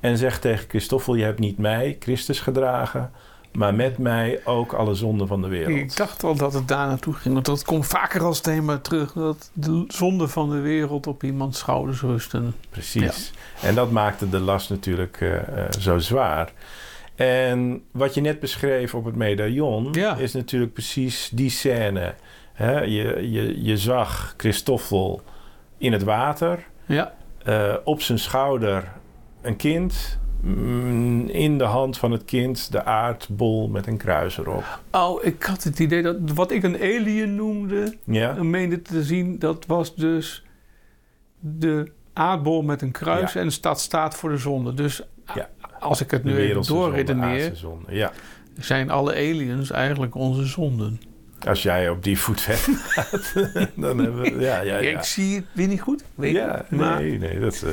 En 0.00 0.16
zegt 0.16 0.40
tegen 0.40 0.68
Christoffel, 0.68 1.14
je 1.14 1.24
hebt 1.24 1.38
niet 1.38 1.58
mij, 1.58 1.96
Christus, 1.98 2.40
gedragen, 2.40 3.10
maar 3.52 3.74
met 3.74 3.98
mij 3.98 4.40
ook 4.44 4.72
alle 4.72 4.94
zonden 4.94 5.26
van 5.26 5.42
de 5.42 5.48
wereld. 5.48 5.76
Ik 5.76 5.96
dacht 5.96 6.22
wel 6.22 6.34
dat 6.34 6.52
het 6.52 6.68
daar 6.68 6.86
naartoe 6.86 7.14
ging. 7.14 7.34
Want 7.34 7.46
dat 7.46 7.64
komt 7.64 7.86
vaker 7.86 8.22
als 8.22 8.40
thema 8.40 8.78
terug. 8.78 9.12
Dat 9.12 9.50
de 9.52 9.84
zonde 9.88 10.28
van 10.28 10.50
de 10.50 10.60
wereld 10.60 11.06
op 11.06 11.22
iemands 11.22 11.58
schouders 11.58 12.00
rusten. 12.00 12.54
Precies. 12.70 13.32
En 13.62 13.74
dat 13.74 13.90
maakte 13.90 14.28
de 14.28 14.40
last 14.40 14.70
natuurlijk 14.70 15.20
eh, 15.20 15.36
eh, 15.36 15.70
zo 15.78 15.98
zwaar. 15.98 16.52
En 17.18 17.82
wat 17.90 18.14
je 18.14 18.20
net 18.20 18.40
beschreef 18.40 18.94
op 18.94 19.04
het 19.04 19.16
medaillon 19.16 19.88
Ja. 19.92 20.16
is 20.16 20.32
natuurlijk 20.32 20.72
precies 20.72 21.30
die 21.32 21.50
scène. 21.50 22.14
Je, 22.58 23.28
je, 23.30 23.64
je 23.64 23.76
zag 23.76 24.34
Christoffel 24.36 25.22
in 25.78 25.92
het 25.92 26.02
water, 26.02 26.66
Ja, 26.86 27.14
eh, 27.44 27.74
op 27.84 28.02
zijn 28.02 28.18
schouder 28.18 28.92
een 29.42 29.56
kind, 29.56 30.18
mm, 30.40 31.28
in 31.28 31.58
de 31.58 31.64
hand 31.64 31.98
van 31.98 32.10
het 32.12 32.24
kind 32.24 32.72
de 32.72 32.84
aardbol 32.84 33.68
met 33.68 33.86
een 33.86 33.96
kruis 33.96 34.38
erop. 34.38 34.80
Oh, 34.92 35.24
ik 35.24 35.42
had 35.42 35.62
het 35.62 35.78
idee 35.78 36.02
dat 36.02 36.16
wat 36.34 36.50
ik 36.50 36.62
een 36.62 36.76
alien 36.80 37.34
noemde, 37.34 37.96
Ja, 38.04 38.36
en 38.36 38.50
meende 38.50 38.82
te 38.82 39.02
zien, 39.04 39.38
dat 39.38 39.66
was 39.66 39.94
dus 39.94 40.44
de 41.40 41.90
aardbol 42.12 42.62
met 42.62 42.82
een 42.82 42.90
kruis 42.92 43.32
Ja. 43.32 43.40
en 43.40 43.52
staat 43.52 43.80
staat 43.80 44.14
voor 44.14 44.30
de 44.30 44.36
zonde. 44.36 44.74
Dus 44.74 45.02
Ja. 45.34 45.48
Als 45.80 46.00
ik 46.00 46.10
het 46.10 46.24
nu 46.24 46.36
even 46.36 46.62
doorredeneer, 46.62 47.50
zonde. 47.54 47.94
Ja. 47.94 48.12
zijn 48.58 48.90
alle 48.90 49.12
aliens 49.12 49.70
eigenlijk 49.70 50.14
onze 50.14 50.46
zonden. 50.46 51.00
Als 51.46 51.62
jij 51.62 51.88
op 51.90 52.04
die 52.04 52.18
voet 52.18 52.40
verder 52.40 52.80
gaat, 52.94 53.32
dan 53.74 53.98
hebben 53.98 54.20
we... 54.20 54.40
Ja, 54.40 54.60
ja, 54.60 54.78
ja. 54.78 54.98
Ik 54.98 55.02
zie 55.02 55.36
het 55.36 55.44
weer 55.52 55.68
niet 55.68 55.80
goed, 55.80 56.04
weet 56.14 56.34
ja, 56.34 56.60
ik. 56.60 56.70
Maar 56.70 57.00
nee, 57.00 57.18
nee, 57.18 57.40
dat... 57.40 57.62
eh, 57.62 57.70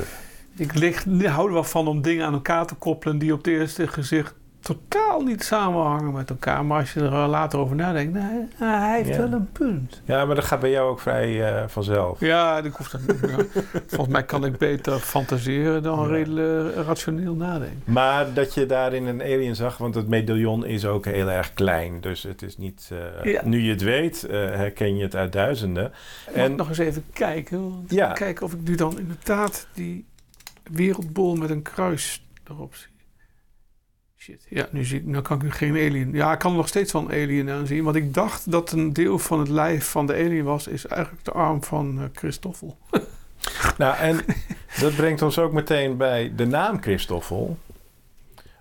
ik 0.56 0.74
lig, 0.74 1.04
hou 1.24 1.46
er 1.46 1.52
wel 1.52 1.64
van 1.64 1.88
om 1.88 2.02
dingen 2.02 2.26
aan 2.26 2.32
elkaar 2.32 2.66
te 2.66 2.74
koppelen 2.74 3.18
die 3.18 3.32
op 3.32 3.38
het 3.38 3.46
eerste 3.46 3.88
gezicht 3.88 4.34
totaal 4.66 5.20
niet 5.20 5.44
samenhangen 5.44 6.12
met 6.12 6.30
elkaar. 6.30 6.64
Maar 6.64 6.80
als 6.80 6.92
je 6.92 7.00
er 7.00 7.12
eh, 7.12 7.28
later 7.28 7.58
over 7.58 7.76
nadenkt, 7.76 8.12
nou, 8.12 8.48
eh, 8.58 8.58
hij 8.58 8.96
heeft 8.96 9.08
Ja. 9.08 9.16
wel 9.18 9.32
een 9.32 9.52
punt. 9.52 10.02
Ja, 10.04 10.24
maar 10.24 10.34
dat 10.34 10.44
gaat 10.44 10.60
bij 10.60 10.70
jou 10.70 10.90
ook 10.90 11.00
vrij 11.00 11.54
eh, 11.56 11.64
vanzelf. 11.68 12.20
Ja, 12.20 12.58
ik 12.58 12.72
hoef 12.72 12.88
dat 12.88 13.00
niet. 13.06 13.46
Volgens 13.86 14.12
mij 14.12 14.24
kan 14.24 14.44
ik 14.44 14.58
beter 14.58 14.98
fantaseren 14.98 15.82
dan 15.82 16.00
Ja. 16.00 16.06
redelijk 16.06 16.74
rationeel 16.86 17.34
nadenken. 17.34 17.82
Maar 17.84 18.32
dat 18.34 18.54
je 18.54 18.66
daarin 18.66 19.06
een 19.06 19.20
alien 19.22 19.54
zag, 19.56 19.78
want 19.78 19.94
het 19.94 20.08
medaillon 20.08 20.64
is 20.66 20.86
ook 20.86 21.04
heel 21.04 21.30
erg 21.30 21.52
klein. 21.54 22.00
Dus 22.00 22.22
het 22.22 22.42
is 22.42 22.56
niet... 22.56 22.90
eh, 23.22 23.32
Ja. 23.32 23.40
Nu 23.44 23.60
je 23.60 23.70
het 23.70 23.82
weet, 23.82 24.24
eh, 24.24 24.30
herken 24.38 24.96
je 24.96 25.02
het 25.02 25.16
uit 25.16 25.32
duizenden. 25.32 25.92
En 26.32 26.34
En 26.42 26.54
nog 26.54 26.68
eens 26.68 26.78
even 26.78 27.04
kijken. 27.12 27.62
Want. 27.70 28.12
Kijken 28.18 28.44
of 28.46 28.52
ik 28.52 28.60
nu 28.64 28.74
dan 28.74 28.98
inderdaad 28.98 29.66
die 29.74 30.06
wereldbol 30.70 31.34
met 31.34 31.50
een 31.50 31.62
kruis 31.62 32.26
erop 32.48 32.74
zie. 32.74 32.86
Shit, 34.26 34.46
ja, 34.48 34.66
nu, 34.70 34.84
zie 34.84 34.98
ik, 34.98 35.04
nu 35.04 35.20
kan 35.20 35.42
ik 35.42 35.52
geen 35.52 35.72
alien. 35.72 36.12
Ja, 36.12 36.32
ik 36.32 36.38
kan 36.38 36.50
er 36.50 36.56
nog 36.56 36.68
steeds 36.68 36.92
wel 36.92 37.02
een 37.02 37.10
alien 37.22 37.50
aan 37.50 37.66
zien. 37.66 37.84
Want 37.84 37.96
ik 37.96 38.14
dacht 38.14 38.50
dat 38.50 38.72
een 38.72 38.92
deel 38.92 39.18
van 39.18 39.38
het 39.38 39.48
lijf 39.48 39.86
van 39.86 40.06
de 40.06 40.12
alien 40.14 40.44
was, 40.44 40.66
is 40.66 40.86
eigenlijk 40.86 41.24
de 41.24 41.32
arm 41.32 41.62
van 41.64 41.98
eh, 41.98 42.04
Christoffel. 42.14 42.76
Nou, 43.78 43.96
en 43.96 44.20
dat 44.80 44.94
brengt 44.96 45.22
ons 45.22 45.38
ook 45.38 45.52
meteen 45.52 45.96
bij 45.96 46.32
de 46.36 46.46
naam 46.46 46.82
Christoffel. 46.82 47.58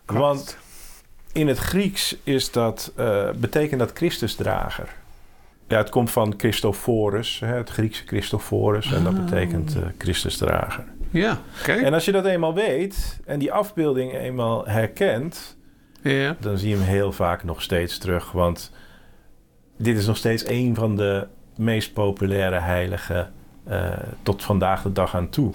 Want 0.06 0.58
in 1.32 1.48
het 1.48 1.58
Grieks 1.58 2.16
is 2.24 2.52
dat, 2.52 2.92
eh, 2.96 3.30
betekent 3.32 3.80
dat 3.80 3.92
Christusdrager. 3.94 4.96
Ja, 5.68 5.78
het 5.78 5.90
komt 5.90 6.12
van 6.12 6.34
Christophorus, 6.38 7.40
hè, 7.40 7.54
het 7.56 7.70
Griekse 7.70 8.04
Christophorus. 8.06 8.92
En 8.92 9.04
dat 9.04 9.14
Ah. 9.14 9.24
betekent 9.26 9.76
eh, 9.76 9.82
Christusdrager. 9.98 10.84
Ja, 11.10 11.40
oké. 11.60 11.72
En 11.74 11.94
als 11.94 12.06
je 12.06 12.12
dat 12.12 12.26
eenmaal 12.26 12.54
weet 12.54 13.20
en 13.26 13.40
die 13.40 13.52
afbeelding 13.52 14.14
eenmaal 14.14 14.68
herkent... 14.68 15.55
Ja. 16.12 16.36
dan 16.40 16.58
zie 16.58 16.70
je 16.70 16.76
hem 16.76 16.86
heel 16.86 17.12
vaak 17.12 17.44
nog 17.44 17.62
steeds 17.62 17.98
terug. 17.98 18.32
Want 18.32 18.72
dit 19.78 19.98
is 19.98 20.06
nog 20.06 20.18
steeds 20.18 20.48
een 20.48 20.76
van 20.76 20.96
de 20.96 21.28
meest 21.56 21.94
populaire 21.94 22.60
heiligen 22.60 23.32
eh, 23.64 23.92
tot 24.24 24.44
vandaag 24.44 24.82
de 24.82 24.92
dag 24.92 25.16
aan 25.16 25.30
toe. 25.30 25.52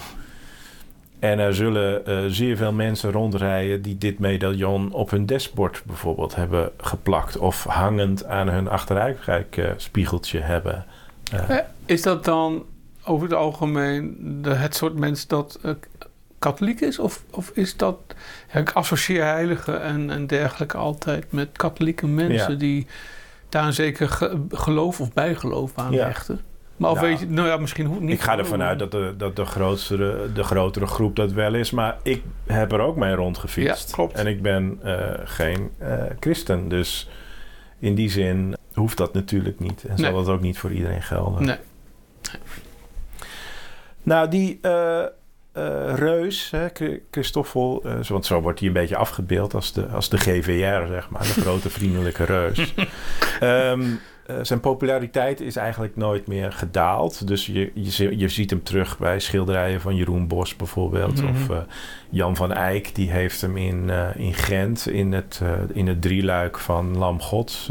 En 1.19 1.39
er 1.39 1.55
zullen 1.55 2.07
eh, 2.07 2.25
zeer 2.29 2.57
veel 2.57 2.73
mensen 2.73 3.13
rondrijden 3.13 3.83
die 3.83 3.99
dit 3.99 4.19
medaillon 4.19 4.93
op 4.93 5.11
hun 5.11 5.27
dashboard 5.27 5.83
bijvoorbeeld 5.87 6.35
hebben 6.35 6.71
geplakt. 6.77 7.37
Of 7.37 7.65
hangend 7.65 8.25
aan 8.25 8.49
hun 8.49 8.69
achteruitkijkspiegeltje 8.69 10.39
hebben. 10.41 10.85
Eh, 11.33 11.59
Is 11.87 12.03
dat 12.03 12.25
dan 12.25 12.65
over 13.05 13.29
het 13.29 13.37
algemeen 13.37 14.17
de, 14.43 14.51
het 14.55 14.75
soort 14.75 14.95
mens 14.95 15.27
dat 15.27 15.59
katholiek 16.41 16.81
is? 16.81 16.99
Of, 16.99 17.23
of 17.31 17.51
is 17.55 17.77
dat... 17.77 17.97
Ja, 18.53 18.61
ik 18.61 18.71
associeer 18.73 19.25
heiligen 19.25 19.83
en, 19.83 20.11
en 20.11 20.27
dergelijke 20.27 20.77
altijd 20.77 21.33
met 21.33 21.49
katholieke 21.53 22.07
mensen... 22.07 22.53
Ja. 22.53 22.59
die 22.59 22.87
daar 23.49 23.67
een 23.67 23.73
zeker 23.73 24.09
ge- 24.09 24.41
geloof 24.51 25.01
of 25.01 25.13
bijgeloof 25.13 25.73
aan 25.75 25.93
Ja. 25.93 26.05
hechten. 26.07 26.41
Maar 26.77 26.91
of 26.91 26.97
Nou, 26.97 27.09
weet 27.09 27.19
je... 27.21 27.27
Nou 27.27 27.49
ja, 27.49 27.57
misschien 27.57 27.87
hoeft 27.87 28.01
niet... 28.01 28.11
Ik 28.11 28.21
ga 28.21 28.39
ervan 28.39 28.63
uit 28.63 28.79
dat 28.79 28.91
de, 28.91 29.15
dat 29.17 29.37
de, 29.37 29.45
grootste, 29.45 30.31
de 30.35 30.43
grotere 30.43 30.87
groep 30.87 31.17
dat 31.17 31.33
wel 31.33 31.55
is. 31.55 31.71
Maar 31.71 31.97
ik 32.03 32.23
heb 32.47 32.73
er 32.73 32.81
ook 32.81 32.97
mee 32.97 33.15
rondgefietst. 33.15 33.89
Ja, 33.89 33.95
klopt. 33.95 34.15
En 34.15 34.27
ik 34.27 34.43
ben 34.43 34.79
eh, 34.83 34.97
geen 35.25 35.71
eh, 35.79 36.03
christen. 36.21 36.69
Dus 36.69 37.09
in 37.79 37.95
die 37.95 38.11
zin 38.11 38.57
hoeft 38.75 38.97
dat 38.97 39.13
natuurlijk 39.15 39.61
niet. 39.61 39.85
En 39.85 39.99
zal 39.99 40.13
dat 40.13 40.29
ook 40.29 40.41
niet 40.41 40.59
voor 40.59 40.73
iedereen 40.73 41.03
gelden. 41.03 41.45
Nee. 41.45 41.57
Nou, 44.03 44.29
die 44.29 44.59
eh, 44.63 45.05
eh, 45.53 45.95
reus, 45.95 46.51
hè, 46.51 46.69
Chri- 46.73 47.03
Christoffel... 47.11 47.83
eh, 47.85 48.01
want 48.09 48.27
zo 48.27 48.41
wordt 48.41 48.59
hij 48.59 48.69
een 48.69 48.75
beetje 48.75 48.97
afgebeeld 48.97 49.55
als 49.55 49.73
de, 49.73 49.87
als 49.87 50.09
de 50.09 50.19
GVR, 50.19 50.87
zeg 50.87 51.11
maar. 51.11 51.23
De 51.23 51.41
grote 51.41 51.71
vriendelijke 51.79 52.25
reus. 52.25 52.75
Ehm, 53.41 53.83
eh, 54.27 54.37
zijn 54.43 54.61
populariteit 54.61 55.41
is 55.41 55.57
eigenlijk 55.57 55.97
nooit 55.97 56.27
meer 56.27 56.53
gedaald. 56.53 57.27
Dus 57.27 57.47
je, 57.47 57.71
je, 57.75 58.19
je 58.19 58.29
ziet 58.29 58.51
hem 58.51 58.63
terug 58.63 58.99
bij 58.99 59.21
schilderijen 59.21 59.81
van 59.81 59.97
Jeroen 59.97 60.27
Bos 60.29 60.57
bijvoorbeeld. 60.57 61.23
Mhm. 61.23 61.31
Of 61.31 61.65
Jan 62.11 62.37
van 62.37 62.53
Eyck, 62.53 62.95
die 62.95 63.11
heeft 63.11 63.41
hem 63.41 63.57
in, 63.57 63.91
in 64.17 64.35
Gent... 64.35 64.89
In 64.89 65.13
het, 65.13 65.41
in 65.73 65.87
het 65.87 66.03
drieluik 66.03 66.59
van 66.59 66.97
Lam 66.99 67.21
Gods 67.21 67.71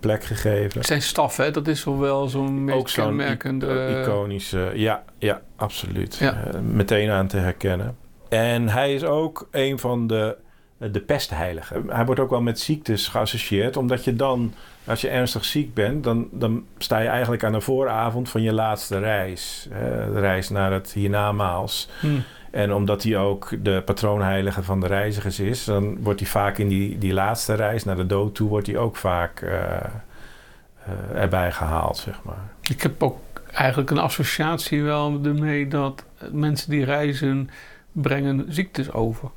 plek 0.00 0.24
gegeven. 0.24 0.84
Zijn 0.84 1.02
staf, 1.02 1.36
hè? 1.36 1.50
Dat 1.50 1.68
is 1.68 1.84
wel 1.84 2.28
zo'n 2.28 2.64
meest 2.64 2.78
Ook 2.78 2.88
zo'n 2.88 3.04
kenmerkende... 3.04 4.00
iconische, 4.02 4.70
ja, 4.74 5.04
ja, 5.18 5.40
absoluut. 5.56 6.16
Ja. 6.16 6.44
Eh, 6.44 6.60
meteen 6.60 7.10
aan 7.10 7.26
te 7.26 7.36
herkennen. 7.36 7.96
En 8.28 8.68
hij 8.68 8.94
is 8.94 9.04
ook 9.04 9.48
een 9.50 9.78
van 9.78 10.06
de, 10.06 10.36
de 10.78 11.00
pestheiligen. 11.00 11.84
Hij 11.88 12.04
wordt 12.04 12.20
ook 12.20 12.30
wel 12.30 12.42
met 12.42 12.60
ziektes 12.60 13.08
geassocieerd, 13.08 13.76
omdat 13.76 14.04
je 14.04 14.16
dan, 14.16 14.54
als 14.84 15.00
je 15.00 15.08
ernstig 15.08 15.44
ziek 15.44 15.74
bent, 15.74 16.04
dan, 16.04 16.28
dan 16.32 16.64
sta 16.78 16.98
je 16.98 17.08
eigenlijk 17.08 17.44
aan 17.44 17.52
de 17.52 17.60
vooravond 17.60 18.28
van 18.28 18.42
je 18.42 18.52
laatste 18.52 18.98
reis. 18.98 19.66
hè, 19.70 20.12
de 20.12 20.20
reis 20.20 20.48
naar 20.48 20.72
het 20.72 20.92
hiernamaals. 20.92 21.88
Hm. 22.00 22.08
En 22.56 22.72
omdat 22.72 23.02
hij 23.02 23.16
ook 23.18 23.48
de 23.62 23.82
patroonheilige 23.84 24.62
van 24.62 24.80
de 24.80 24.86
reizigers 24.86 25.40
is, 25.40 25.64
dan 25.64 25.98
wordt 26.02 26.20
hij 26.20 26.28
vaak 26.28 26.58
in 26.58 26.68
die, 26.68 26.98
die 26.98 27.12
laatste 27.12 27.54
reis 27.54 27.84
naar 27.84 27.96
de 27.96 28.06
dood 28.06 28.34
toe, 28.34 28.48
wordt 28.48 28.66
hij 28.66 28.76
ook 28.76 28.96
vaak 28.96 29.40
eh, 29.40 29.74
eh, 29.74 29.82
erbij 31.14 31.52
gehaald, 31.52 31.96
zeg 31.96 32.22
maar. 32.22 32.48
Ik 32.68 32.82
heb 32.82 33.02
ook 33.02 33.18
eigenlijk 33.52 33.90
een 33.90 33.98
associatie 33.98 34.82
wel 34.82 35.20
ermee 35.24 35.68
dat 35.68 36.04
mensen 36.32 36.70
die 36.70 36.84
reizen 36.84 37.50
brengen 37.92 38.44
ziektes 38.48 38.92
over. 38.92 39.28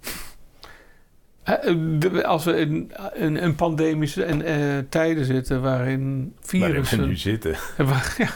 Eh, 1.42 2.24
Als 2.24 2.44
we 2.44 2.56
in, 2.56 2.92
in, 3.14 3.36
in 3.36 3.54
pandemische 3.54 4.24
en, 4.24 4.86
tijden 4.88 5.24
zitten 5.24 5.62
waarin 5.62 6.34
Waarin 6.50 6.60
we 6.60 6.72
virussen... 6.72 7.08
nu 7.08 7.16
zitten. 7.16 7.56
waar- 7.76 8.14
ja. 8.18 8.28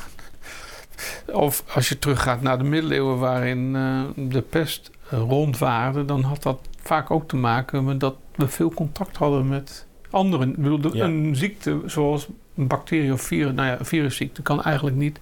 Of 1.32 1.64
als 1.74 1.88
je 1.88 1.98
teruggaat 1.98 2.42
naar 2.42 2.58
de 2.58 2.64
middeleeuwen 2.64 3.18
waarin 3.18 3.76
eh, 3.76 4.00
de 4.16 4.40
pest 4.42 4.90
eh, 5.10 5.18
rondwaarde... 5.18 6.04
dan 6.04 6.22
had 6.22 6.42
dat 6.42 6.58
vaak 6.82 7.10
ook 7.10 7.28
te 7.28 7.36
maken 7.36 7.84
met 7.84 8.00
dat 8.00 8.14
we 8.34 8.48
veel 8.48 8.70
contact 8.74 9.16
hadden 9.16 9.48
met 9.48 9.86
anderen. 10.10 10.48
Ik 10.48 10.56
bedoel, 10.56 10.80
de- 10.80 10.90
Ja. 10.92 11.04
een 11.04 11.36
ziekte 11.36 11.80
zoals 11.86 12.28
een 12.56 12.66
bacterie 12.66 13.12
of 13.12 13.22
virus... 13.22 13.52
nou 13.54 13.68
ja, 13.68 13.78
een 13.78 13.84
virusziekte 13.84 14.42
kan 14.42 14.62
eigenlijk 14.62 14.96
niet 14.96 15.20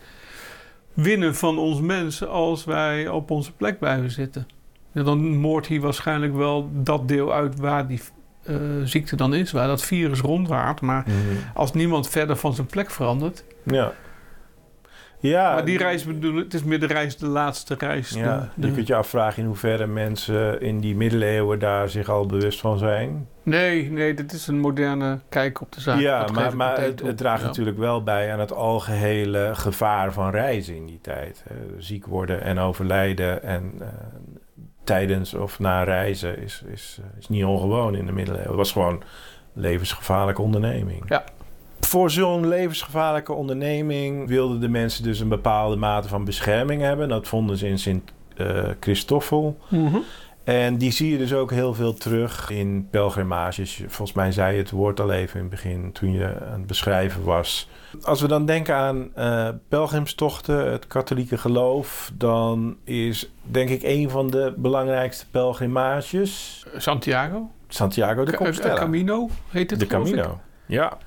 winnen 0.93 1.35
van 1.35 1.59
ons 1.59 1.81
mensen... 1.81 2.31
als 2.31 2.65
wij 2.65 3.09
op 3.09 3.31
onze 3.31 3.53
plek 3.53 3.79
blijven 3.79 4.11
zitten. 4.11 4.47
Ja, 4.93 5.03
dan 5.03 5.37
moordt 5.37 5.69
hij 5.69 5.81
waarschijnlijk 5.81 6.35
wel 6.35 6.71
dat 6.73 7.09
deel 7.09 7.33
uit 7.33 7.59
waar 7.61 7.87
die 7.87 8.01
eh, 8.43 8.55
ziekte 8.85 9.17
dan 9.17 9.35
is... 9.35 9.53
waar 9.53 9.67
dat 9.67 9.83
virus 9.83 10.21
rondwaart. 10.21 10.81
Maar 10.81 11.05
als 11.55 11.73
niemand 11.73 12.09
verder 12.09 12.37
van 12.37 12.55
zijn 12.55 12.67
plek 12.67 12.91
verandert... 12.91 13.45
Ja. 13.65 13.93
Ja, 15.21 15.53
Maar 15.55 15.65
die 15.65 15.79
reis 15.79 16.05
bedoel 16.05 16.37
ik, 16.39 16.45
het 16.45 16.55
is 16.55 16.63
meer 16.65 16.81
de 16.81 16.87
reis, 16.87 17.17
de 17.17 17.27
laatste 17.27 17.75
reis. 17.79 18.11
Ja, 18.11 18.49
de- 18.55 18.67
je 18.67 18.73
kunt 18.73 18.87
je 18.87 18.95
afvragen 18.95 19.43
in 19.43 19.49
hoeverre 19.49 19.87
mensen 19.87 20.61
in 20.61 20.81
die 20.81 20.97
middeleeuwen 20.97 21.59
daar 21.59 21.89
zich 21.89 22.09
al 22.09 22.27
bewust 22.27 22.61
van 22.61 22.79
zijn. 22.79 23.29
Nee, 23.43 23.91
nee, 23.91 24.15
dit 24.15 24.33
is 24.33 24.47
een 24.47 24.59
moderne 24.61 25.19
kijk 25.29 25.61
op 25.61 25.73
de 25.73 25.81
zaak. 25.81 25.99
ja, 26.01 26.21
Dat 26.21 26.33
maar, 26.33 26.57
maar 26.57 26.81
het, 26.81 27.17
draagt 27.17 27.41
Ja. 27.41 27.47
natuurlijk 27.47 27.79
wel 27.79 28.03
bij 28.03 28.33
aan 28.33 28.41
het 28.41 28.53
algehele 28.53 29.51
gevaar 29.55 30.13
van 30.13 30.31
reizen 30.31 30.75
in 30.77 30.87
die 30.87 31.01
tijd. 31.03 31.45
ziek 31.79 32.07
worden 32.07 32.43
en 32.43 32.59
overlijden 32.59 33.43
en 33.43 33.73
eh, 33.81 33.87
tijdens 34.85 35.35
of 35.35 35.59
na 35.59 35.83
reizen 35.83 36.39
is, 36.43 36.63
is, 36.73 36.99
eh, 37.03 37.19
is 37.19 37.29
niet 37.29 37.45
ongewoon 37.45 37.95
in 37.95 38.07
de 38.07 38.13
middeleeuwen. 38.13 38.49
Het 38.51 38.59
was 38.59 38.73
gewoon 38.73 38.93
een 39.55 39.61
levensgevaarlijke 39.63 40.43
onderneming. 40.43 41.03
Ja. 41.09 41.25
Voor 41.89 42.11
zo'n 42.11 42.49
levensgevaarlijke 42.49 43.33
onderneming 43.33 44.29
wilden 44.29 44.61
de 44.61 44.69
mensen 44.69 45.03
dus 45.03 45.21
een 45.21 45.29
bepaalde 45.29 45.77
mate 45.77 46.09
van 46.09 46.25
bescherming 46.25 46.83
hebben. 46.83 47.09
Dat 47.09 47.29
vonden 47.29 47.57
ze 47.57 47.69
in 47.69 47.79
Sint 47.79 48.13
eh 48.37 48.65
Christoffel. 48.81 49.59
Mhm. 49.69 49.97
En 50.45 50.77
die 50.77 50.91
zie 50.91 51.11
je 51.13 51.19
dus 51.19 51.33
ook 51.35 51.51
heel 51.51 51.75
veel 51.75 51.95
terug 51.95 52.51
in 52.51 52.89
pelgrimages. 52.91 53.83
Volgens 53.87 54.13
mij 54.13 54.33
zei 54.33 54.53
je 54.53 54.59
het 54.59 54.71
woord 54.71 55.01
al 55.01 55.13
even 55.13 55.35
in 55.35 55.41
het 55.41 55.51
begin 55.51 55.93
toen 55.93 56.13
je 56.13 56.25
aan 56.25 56.59
het 56.59 56.67
beschrijven 56.67 57.23
was. 57.25 57.69
Als 58.03 58.21
we 58.21 58.29
dan 58.29 58.47
denken 58.47 58.75
aan 58.75 59.09
eh 59.15 59.49
pelgrimstochten, 59.69 60.71
het 60.71 60.87
katholieke 60.87 61.39
geloof, 61.39 62.11
dan 62.15 62.77
is 62.85 63.31
denk 63.43 63.69
ik 63.69 63.83
een 63.83 64.11
van 64.11 64.31
de 64.31 64.55
belangrijkste 64.57 65.27
pelgrimages 65.31 66.65
Santiago. 66.77 67.51
Santiago 67.69 68.25
de 68.25 68.31
Ca- 68.31 68.37
Compostela. 68.37 68.75
Camino 68.75 69.29
heet 69.51 69.71
het 69.71 69.79
de 69.79 69.85
ik. 69.85 69.91
Camino. 69.91 70.41
Ja, 70.67 70.99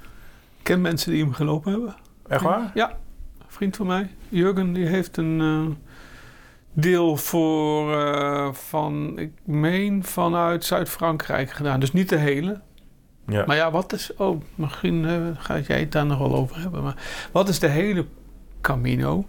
ken 0.63 0.81
mensen 0.81 1.11
die 1.11 1.23
hem 1.23 1.33
gelopen 1.33 1.71
hebben. 1.71 1.95
echt 2.27 2.41
waar? 2.41 2.71
Ja, 2.73 2.89
een 2.89 3.45
vriend 3.47 3.75
van 3.75 3.87
mij. 3.87 4.09
Jurgen, 4.29 4.73
die 4.73 4.85
heeft 4.85 5.17
een 5.17 5.41
eh, 5.41 5.75
deel 6.73 7.17
voor 7.17 7.93
eh, 7.97 8.53
van, 8.53 9.19
ik 9.19 9.31
meen, 9.43 10.03
vanuit 10.03 10.65
Zuid-Frankrijk 10.65 11.51
gedaan. 11.51 11.79
Dus 11.79 11.93
niet 11.93 12.09
de 12.09 12.17
hele. 12.17 12.61
Ja. 13.27 13.45
Maar 13.45 13.55
ja, 13.55 13.71
wat 13.71 13.93
is... 13.93 14.15
Oh, 14.15 14.41
misschien 14.55 15.05
eh, 15.05 15.21
ga 15.33 15.59
jij 15.59 15.79
het 15.79 15.91
daar 15.91 16.05
nog 16.05 16.17
wel 16.17 16.35
over 16.35 16.59
hebben. 16.59 16.83
Maar 16.83 16.95
wat 17.31 17.49
is 17.49 17.59
de 17.59 17.67
hele 17.67 18.05
Camino? 18.61 19.25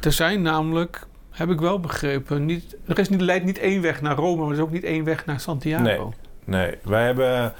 Er 0.00 0.12
zijn 0.12 0.42
namelijk 0.42 1.06
heb 1.30 1.50
ik 1.50 1.60
wel 1.60 1.80
begrepen. 1.80 2.44
Niet, 2.44 2.76
er 2.86 2.98
is 2.98 3.08
niet, 3.08 3.20
leidt 3.20 3.44
niet 3.44 3.58
één 3.58 3.82
weg 3.82 4.00
naar 4.00 4.16
Rome, 4.16 4.40
maar 4.40 4.46
er 4.46 4.54
is 4.54 4.60
ook 4.60 4.70
niet 4.70 4.84
één 4.84 5.04
weg 5.04 5.26
naar 5.26 5.40
Santiago. 5.40 5.84
Nee. 5.84 6.00
Nee, 6.44 6.74
wij 6.82 7.04
hebben 7.04 7.52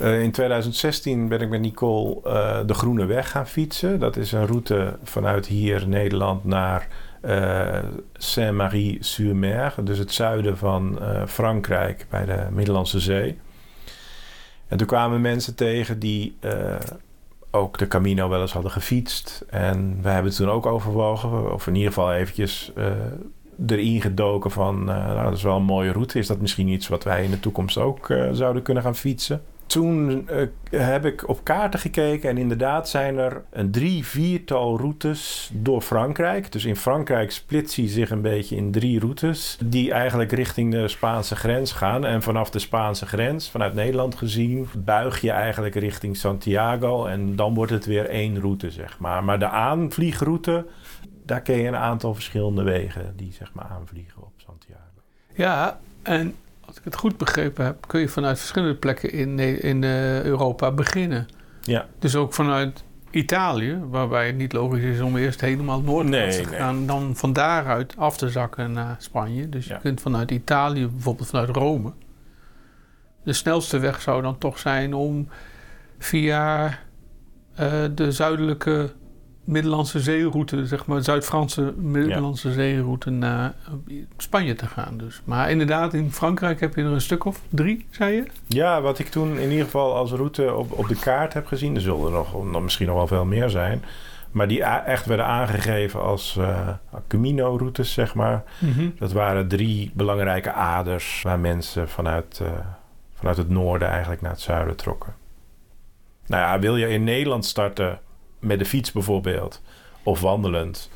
eh, 0.00 0.22
in 0.22 0.30
2016 0.30 1.28
ben 1.28 1.40
ik 1.40 1.48
met 1.48 1.60
Nicole 1.60 2.20
eh, 2.24 2.60
de 2.66 2.74
Groene 2.74 3.04
Weg 3.04 3.30
gaan 3.30 3.46
fietsen. 3.46 4.00
Dat 4.00 4.16
is 4.16 4.32
een 4.32 4.46
route 4.46 4.98
vanuit 5.02 5.46
hier 5.46 5.88
Nederland 5.88 6.44
naar 6.44 6.88
eh, 7.20 7.78
Saint-Marie-sur-Mer, 8.12 9.74
dus 9.84 9.98
het 9.98 10.12
zuiden 10.12 10.58
van 10.58 10.98
Frankrijk 11.28 12.06
bij 12.10 12.24
de 12.24 12.46
Middellandse 12.50 13.00
Zee. 13.00 13.38
En 14.68 14.76
toen 14.76 14.86
kwamen 14.86 15.20
mensen 15.20 15.54
tegen 15.54 15.98
die 15.98 16.36
ook 17.50 17.78
de 17.78 17.88
Camino 17.88 18.28
wel 18.28 18.40
eens 18.40 18.52
hadden 18.52 18.70
gefietst. 18.70 19.44
En 19.48 19.98
wij 20.02 20.14
hebben 20.14 20.32
toen 20.32 20.50
ook 20.50 20.66
overwogen, 20.66 21.52
of 21.52 21.66
in 21.66 21.74
ieder 21.74 21.92
geval 21.92 22.12
eventjes 22.12 22.72
erin 23.66 24.00
gedoken 24.00 24.50
van... 24.50 24.84
nou, 24.84 25.24
dat 25.24 25.36
is 25.36 25.42
wel 25.42 25.56
een 25.56 25.62
mooie 25.62 25.92
route. 25.92 26.18
Is 26.18 26.26
dat 26.26 26.40
misschien 26.40 26.68
iets 26.68 26.88
wat 26.88 27.04
wij 27.04 27.24
in 27.24 27.30
de 27.30 27.40
toekomst 27.40 27.78
ook 27.78 28.06
zouden 28.32 28.62
kunnen 28.62 28.82
gaan 28.82 28.96
fietsen? 28.96 29.42
Toen 29.70 30.28
eh, 30.28 30.46
heb 30.70 31.04
ik 31.04 31.28
op 31.28 31.44
kaarten 31.44 31.80
gekeken 31.80 32.30
en 32.30 32.38
inderdaad 32.38 32.88
zijn 32.88 33.18
er 33.18 33.44
een 33.50 33.70
drie, 33.70 34.06
viertal 34.06 34.78
routes 34.78 35.50
door 35.52 35.80
Frankrijk. 35.80 36.52
Dus 36.52 36.64
in 36.64 36.76
Frankrijk 36.76 37.30
splitst 37.30 37.76
hij 37.76 37.88
zich 37.88 38.10
een 38.10 38.22
beetje 38.22 38.56
in 38.56 38.72
drie 38.72 39.00
routes 39.00 39.58
die 39.64 39.92
eigenlijk 39.92 40.32
richting 40.32 40.72
de 40.72 40.88
Spaanse 40.88 41.36
grens 41.36 41.72
gaan. 41.72 42.04
En 42.04 42.22
vanaf 42.22 42.50
de 42.50 42.58
Spaanse 42.58 43.06
grens, 43.06 43.50
vanuit 43.50 43.74
Nederland 43.74 44.14
gezien, 44.14 44.68
buig 44.76 45.20
je 45.20 45.30
eigenlijk 45.30 45.74
richting 45.74 46.16
Santiago 46.16 47.06
en 47.06 47.36
dan 47.36 47.54
wordt 47.54 47.72
het 47.72 47.86
weer 47.86 48.08
één 48.08 48.40
route, 48.40 48.70
zeg 48.70 48.98
maar. 48.98 49.24
Maar 49.24 49.38
de 49.38 49.48
aanvliegroute, 49.48 50.66
daar 51.24 51.42
ken 51.42 51.56
je 51.56 51.68
een 51.68 51.76
aantal 51.76 52.14
verschillende 52.14 52.62
wegen 52.62 53.12
die 53.16 53.32
zeg 53.32 53.52
maar 53.52 53.66
aanvliegen 53.70 54.22
op 54.22 54.32
Santiago. 54.36 54.80
Ja, 55.34 55.78
en 56.02 56.34
als 56.70 56.78
ik 56.78 56.84
het 56.84 56.96
goed 56.96 57.16
begrepen 57.16 57.64
heb, 57.64 57.86
kun 57.86 58.00
je 58.00 58.08
vanuit 58.08 58.38
verschillende 58.38 58.74
plekken 58.74 59.12
in, 59.12 59.38
in 59.38 59.84
eh, 59.84 60.22
Europa 60.22 60.70
beginnen. 60.70 61.26
Ja. 61.62 61.86
Dus 61.98 62.16
ook 62.16 62.34
vanuit 62.34 62.84
Italië, 63.10 63.78
waarbij 63.90 64.26
het 64.26 64.36
niet 64.36 64.52
logisch 64.52 64.82
is 64.82 65.00
om 65.00 65.16
eerst 65.16 65.40
helemaal 65.40 65.80
noordwaarts 65.80 66.36
Nee, 66.36 66.44
te 66.44 66.50
nee. 66.50 66.58
gaan, 66.58 66.86
dan 66.86 67.16
van 67.16 67.32
daaruit 67.32 67.96
af 67.96 68.16
te 68.16 68.28
zakken 68.28 68.72
naar 68.72 68.96
Spanje. 68.98 69.48
Dus 69.48 69.66
je 69.66 69.78
kunt 69.78 70.00
vanuit 70.00 70.30
Italië, 70.30 70.86
bijvoorbeeld 70.86 71.28
vanuit 71.28 71.48
Rome. 71.48 71.92
De 73.24 73.32
snelste 73.32 73.78
weg 73.78 74.02
zou 74.02 74.22
dan 74.22 74.38
toch 74.38 74.58
zijn 74.58 74.94
om 74.94 75.28
via 75.98 76.78
eh, 77.54 77.84
de 77.94 78.12
zuidelijke 78.12 78.92
Middellandse 79.44 80.00
zeeroute, 80.00 80.66
zeg 80.66 80.86
maar, 80.86 81.02
Zuid-Franse 81.02 81.74
Middellandse 81.76 82.52
zeeroute 82.52 83.10
naar 83.10 83.54
Spanje 84.16 84.54
te 84.54 84.66
gaan. 84.66 84.98
Dus. 84.98 85.20
Maar 85.24 85.50
inderdaad, 85.50 85.94
in 85.94 86.12
Frankrijk 86.12 86.60
heb 86.60 86.74
je 86.74 86.82
er 86.82 86.90
een 86.90 87.00
stuk 87.00 87.24
of 87.24 87.40
drie, 87.48 87.86
zei 87.90 88.14
je? 88.14 88.24
Ja, 88.46 88.80
wat 88.80 88.98
ik 88.98 89.08
toen 89.08 89.38
in 89.38 89.50
ieder 89.50 89.64
geval 89.64 89.94
als 89.94 90.12
route 90.12 90.54
op, 90.54 90.78
op 90.78 90.88
de 90.88 90.98
kaart 90.98 91.32
heb 91.32 91.46
gezien, 91.46 91.74
er 91.74 91.80
zullen 91.80 92.06
er 92.06 92.12
nog, 92.12 92.50
nog 92.50 92.62
misschien 92.62 92.86
nog 92.86 92.96
wel 92.96 93.06
veel 93.06 93.24
meer 93.24 93.48
zijn. 93.48 93.84
Maar 94.30 94.48
die 94.48 94.62
echt 94.64 95.06
werden 95.06 95.26
aangegeven 95.26 96.02
als 96.02 96.36
eh 96.36 96.68
Camino-routes, 97.08 97.92
zeg 97.92 98.14
maar. 98.14 98.42
Dat 98.98 99.12
waren 99.12 99.48
drie 99.48 99.90
belangrijke 99.94 100.52
aders 100.52 101.22
waar 101.22 101.38
mensen 101.38 101.88
vanuit, 101.88 102.40
eh, 102.42 102.48
vanuit 103.14 103.36
het 103.36 103.48
noorden 103.48 103.88
eigenlijk 103.88 104.20
naar 104.20 104.30
het 104.30 104.40
zuiden 104.40 104.76
trokken. 104.76 105.14
Nou 106.26 106.42
ja, 106.42 106.58
wil 106.58 106.76
je 106.76 106.88
in 106.88 107.04
Nederland 107.04 107.44
starten 107.44 107.98
met 108.40 108.58
de 108.58 108.64
fiets 108.64 108.92
bijvoorbeeld, 108.92 109.62
of 110.02 110.20
wandelend, 110.20 110.90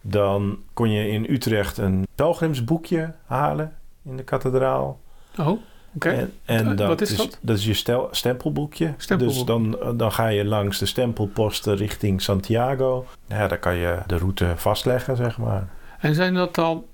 dan 0.00 0.58
kon 0.72 0.90
je 0.90 1.08
in 1.08 1.26
Utrecht 1.28 1.78
een 1.78 2.06
pelgrimsboekje 2.14 3.12
halen 3.26 3.74
in 4.04 4.16
de 4.16 4.22
kathedraal. 4.22 5.00
Oh, 5.38 5.48
oké. 5.94 6.08
En, 6.08 6.32
en 6.44 6.70
Eh, 6.70 6.76
dat, 6.76 6.88
wat 6.88 7.00
is 7.00 7.10
is, 7.10 7.16
dat? 7.16 7.38
dat 7.42 7.56
is 7.56 7.64
je 7.64 7.74
stel, 7.74 8.08
stempelboekje. 8.10 8.94
Stempelboek. 8.96 9.34
Dus 9.34 9.44
dan, 9.44 9.78
dan 9.96 10.12
ga 10.12 10.26
je 10.26 10.44
langs 10.44 10.78
de 10.78 10.86
stempelposten 10.86 11.76
richting 11.76 12.22
Santiago. 12.22 13.06
Ja, 13.26 13.48
dan 13.48 13.58
kan 13.58 13.74
je 13.74 13.98
de 14.06 14.16
route 14.16 14.52
vastleggen, 14.56 15.16
zeg 15.16 15.38
maar. 15.38 15.68
En 15.98 16.14
zijn 16.14 16.34
dat 16.34 16.54
dan 16.54 16.84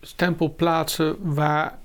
stempelplaatsen 0.00 1.16
waar 1.34 1.78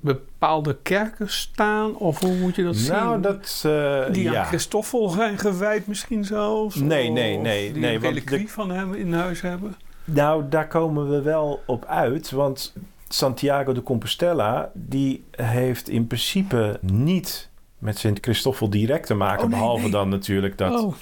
bepaalde 0.00 0.76
kerken 0.82 1.30
staan? 1.30 1.96
Of 1.96 2.20
hoe 2.20 2.34
moet 2.36 2.56
je 2.56 2.62
dat 2.64 2.76
zien? 2.76 2.92
Nou, 2.92 3.20
dat... 3.20 3.62
eh, 3.66 4.04
Die 4.12 4.22
ja. 4.22 4.38
aan 4.40 4.44
Christoffel 4.46 5.08
zijn 5.08 5.38
gewijd 5.38 5.86
misschien 5.86 6.24
zelfs? 6.24 6.76
Nee, 6.76 7.08
Of 7.08 7.14
nee, 7.14 7.36
nee, 7.38 7.72
Die 7.72 7.82
nee, 7.82 7.94
een 7.94 8.00
reliquie 8.00 8.38
de- 8.38 8.48
van 8.48 8.70
hem 8.70 8.94
in 8.94 9.12
huis 9.12 9.40
hebben? 9.40 9.74
Nou, 10.04 10.44
daar 10.48 10.68
komen 10.68 11.10
we 11.10 11.22
wel 11.22 11.62
op 11.66 11.84
uit. 11.84 12.30
Want 12.30 12.72
Santiago 13.08 13.72
de 13.72 13.82
Compostela... 13.82 14.70
die 14.74 15.24
heeft 15.30 15.88
in 15.88 16.06
principe 16.06 16.78
niet 16.82 17.48
met 17.78 17.98
Sint 17.98 18.18
Christoffel 18.20 18.70
direct 18.70 19.06
te 19.06 19.14
maken. 19.14 19.44
Oh, 19.44 19.50
nee, 19.50 19.58
behalve 19.58 19.82
nee. 19.82 19.90
dan 19.90 20.08
natuurlijk 20.08 20.58
dat... 20.58 20.80
oh, 20.84 20.94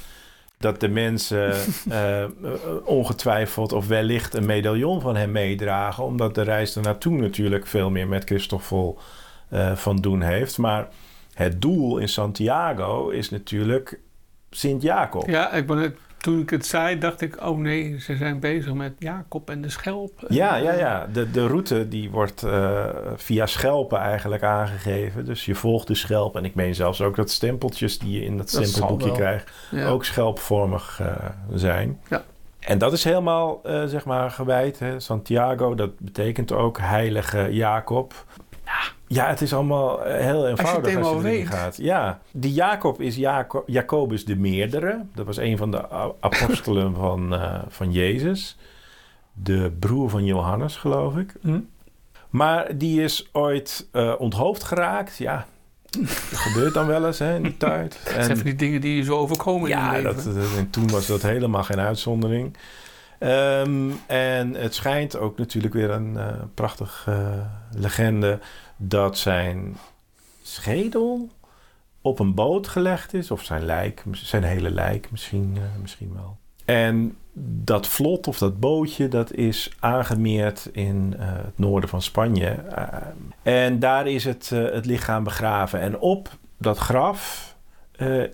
dat 0.59 0.81
de 0.81 0.89
mensen 0.89 1.53
eh, 1.89 2.23
eh, 2.23 2.31
ongetwijfeld 2.85 3.73
of 3.73 3.87
wellicht 3.87 4.35
een 4.35 4.47
medaillon 4.47 5.01
van 5.01 5.17
hem 5.17 5.33
meedragen. 5.33 6.05
Omdat 6.05 6.35
de 6.35 6.43
reis 6.43 6.77
er 6.77 6.83
naartoe 6.83 7.17
natuurlijk 7.17 7.67
veel 7.67 7.91
meer 7.91 8.09
met 8.09 8.25
Christoffel 8.25 8.99
eh, 9.49 9.77
van 9.77 9.97
doen 9.97 10.23
heeft. 10.23 10.59
Maar 10.59 10.89
het 11.35 11.63
doel 11.63 11.99
in 11.99 12.09
Santiago 12.09 13.09
is 13.09 13.31
natuurlijk 13.31 14.01
Sint-Jacob. 14.51 15.29
ja, 15.29 15.53
ik 15.53 15.67
ben 15.67 15.79
het, 15.79 15.97
toen 16.19 16.41
ik 16.41 16.51
het 16.51 16.67
zei, 16.67 16.99
dacht 16.99 17.21
ik... 17.21 17.43
oh 17.43 17.59
nee, 17.59 18.01
ze 18.01 18.17
zijn 18.17 18.41
bezig 18.41 18.73
met 18.73 18.93
Jacob 18.99 19.51
en 19.51 19.63
de 19.63 19.71
schelp. 19.71 20.25
Ja, 20.29 20.57
ja, 20.57 20.73
ja. 20.73 21.09
De, 21.13 21.31
de 21.31 21.47
route 21.47 21.89
die 21.89 22.11
wordt 22.11 22.43
eh, 22.43 22.85
via 23.17 23.47
schelpen 23.47 23.99
eigenlijk 23.99 24.43
aangegeven. 24.43 25.25
Dus 25.25 25.45
je 25.45 25.55
volgt 25.55 25.87
de 25.87 25.95
schelp. 25.95 26.37
En 26.37 26.45
ik 26.45 26.55
meen 26.55 26.75
zelfs 26.75 27.01
ook 27.01 27.17
dat 27.17 27.31
stempeltjes 27.31 27.99
die 27.99 28.19
je 28.19 28.25
in 28.25 28.37
dat 28.37 28.51
Dat 28.51 28.67
stempelboekje 28.67 29.13
krijgt... 29.13 29.51
Ja. 29.71 29.87
ook 29.89 30.05
schelpvormig 30.05 31.01
eh, 31.01 31.13
zijn. 31.55 32.01
Ja. 32.09 32.25
En 32.67 32.79
dat 32.79 32.93
is 32.93 33.05
helemaal, 33.05 33.61
eh, 33.65 33.85
zeg 33.85 34.05
maar, 34.05 34.31
gewijd. 34.31 34.79
Hè? 34.79 35.01
Santiago, 35.01 35.75
dat 35.75 35.99
betekent 35.99 36.53
ook 36.53 36.79
heilige 36.79 37.49
Jacob. 37.51 38.15
Ja, 38.65 38.81
het 39.09 39.41
is 39.41 39.53
allemaal 39.55 40.05
eh, 40.05 40.21
heel 40.25 40.49
eenvoudig 40.49 40.97
als 40.97 41.07
je, 41.07 41.13
erin 41.13 41.23
weet. 41.23 41.47
gaat. 41.47 41.77
Ja, 41.77 42.21
die 42.33 42.53
Jacob 42.53 43.01
is 43.01 43.17
Jaco- 43.17 43.63
Jacobus 43.67 44.25
de 44.25 44.37
Meerdere. 44.37 45.05
Dat 45.15 45.27
was 45.27 45.37
een 45.37 45.57
van 45.57 45.71
de 45.71 45.91
apostelen 46.21 46.95
van, 47.05 47.35
eh, 47.35 47.59
van 47.69 47.93
Jezus. 47.93 48.57
De 49.33 49.73
broer 49.79 50.11
van 50.11 50.25
Johannes, 50.25 50.77
geloof 50.77 51.17
ik. 51.17 51.35
Hm? 51.41 51.59
Maar 52.31 52.77
die 52.79 53.03
is 53.03 53.29
ooit 53.33 53.89
eh, 53.93 54.15
onthoofd 54.19 54.65
geraakt. 54.65 55.17
Ja, 55.17 55.47
dat 56.01 56.09
gebeurt 56.39 56.75
dan 56.75 56.87
wel 56.87 57.07
eens 57.07 57.19
hè, 57.19 57.35
in 57.37 57.43
die 57.43 57.57
tijd. 57.67 58.01
Dat 58.05 58.25
zijn 58.25 58.37
van 58.37 58.47
die 58.47 58.55
dingen 58.55 58.81
die 58.81 58.97
je 58.97 59.03
zo 59.03 59.17
overkomen 59.17 59.71
in 59.71 59.77
Ja, 59.77 59.95
je 59.97 60.03
dat, 60.03 60.15
leven. 60.17 60.35
dat- 60.35 60.57
en 60.57 60.71
toen 60.71 60.89
was 60.91 61.07
dat 61.07 61.23
helemaal 61.23 61.63
geen 61.63 61.81
uitzondering. 61.81 62.57
Ehm, 63.19 63.91
en 64.07 64.55
het 64.55 64.75
schijnt 64.75 65.19
ook 65.19 65.39
natuurlijk 65.39 65.75
weer 65.75 65.91
een 65.91 66.17
eh 66.17 66.27
prachtig 66.55 67.05
eh, 67.09 67.17
legende 67.77 68.39
dat 68.77 69.19
zijn 69.19 69.77
schedel 70.43 71.29
op 72.07 72.19
een 72.19 72.35
boot 72.35 72.69
gelegd 72.69 73.15
is, 73.15 73.31
of 73.31 73.45
zijn 73.45 73.65
lijk, 73.65 74.05
zijn 74.13 74.43
hele 74.43 74.71
lijk 74.71 75.11
misschien, 75.11 75.53
eh, 75.57 75.81
misschien 75.81 76.13
wel. 76.15 76.37
En 76.65 77.17
dat 77.65 77.87
vlot 77.87 78.29
of 78.29 78.39
dat 78.39 78.61
bootje, 78.61 79.09
dat 79.09 79.33
is 79.33 79.73
aangemeerd 79.81 80.69
in 80.73 81.15
eh, 81.19 81.27
het 81.29 81.59
noorden 81.59 81.89
van 81.89 82.03
Spanje. 82.03 82.49
Eh, 82.49 82.87
en 83.43 83.79
daar 83.79 84.07
is 84.07 84.25
het, 84.25 84.49
het 84.49 84.87
lichaam 84.87 85.25
begraven. 85.25 85.81
En 85.81 85.99
op 85.99 86.29
dat 86.59 86.79
graf 86.79 87.55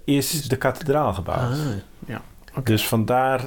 is 0.04 0.48
de 0.48 0.56
kathedraal 0.56 1.14
gebouwd. 1.14 1.52
Ah, 1.52 1.58
ja. 2.06 2.20
Dus 2.62 2.88
vandaar 2.88 3.40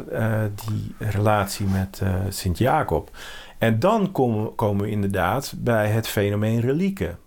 die 0.65 0.95
relatie 0.99 1.65
met 1.65 2.01
Sint-Jacob. 2.29 3.09
En 3.57 3.79
dan 3.79 4.11
komen, 4.11 4.55
komen 4.55 4.85
we 4.85 4.91
inderdaad 4.91 5.53
bij 5.57 5.87
het 5.87 6.07
fenomeen 6.07 6.59
relieken. 6.59 7.17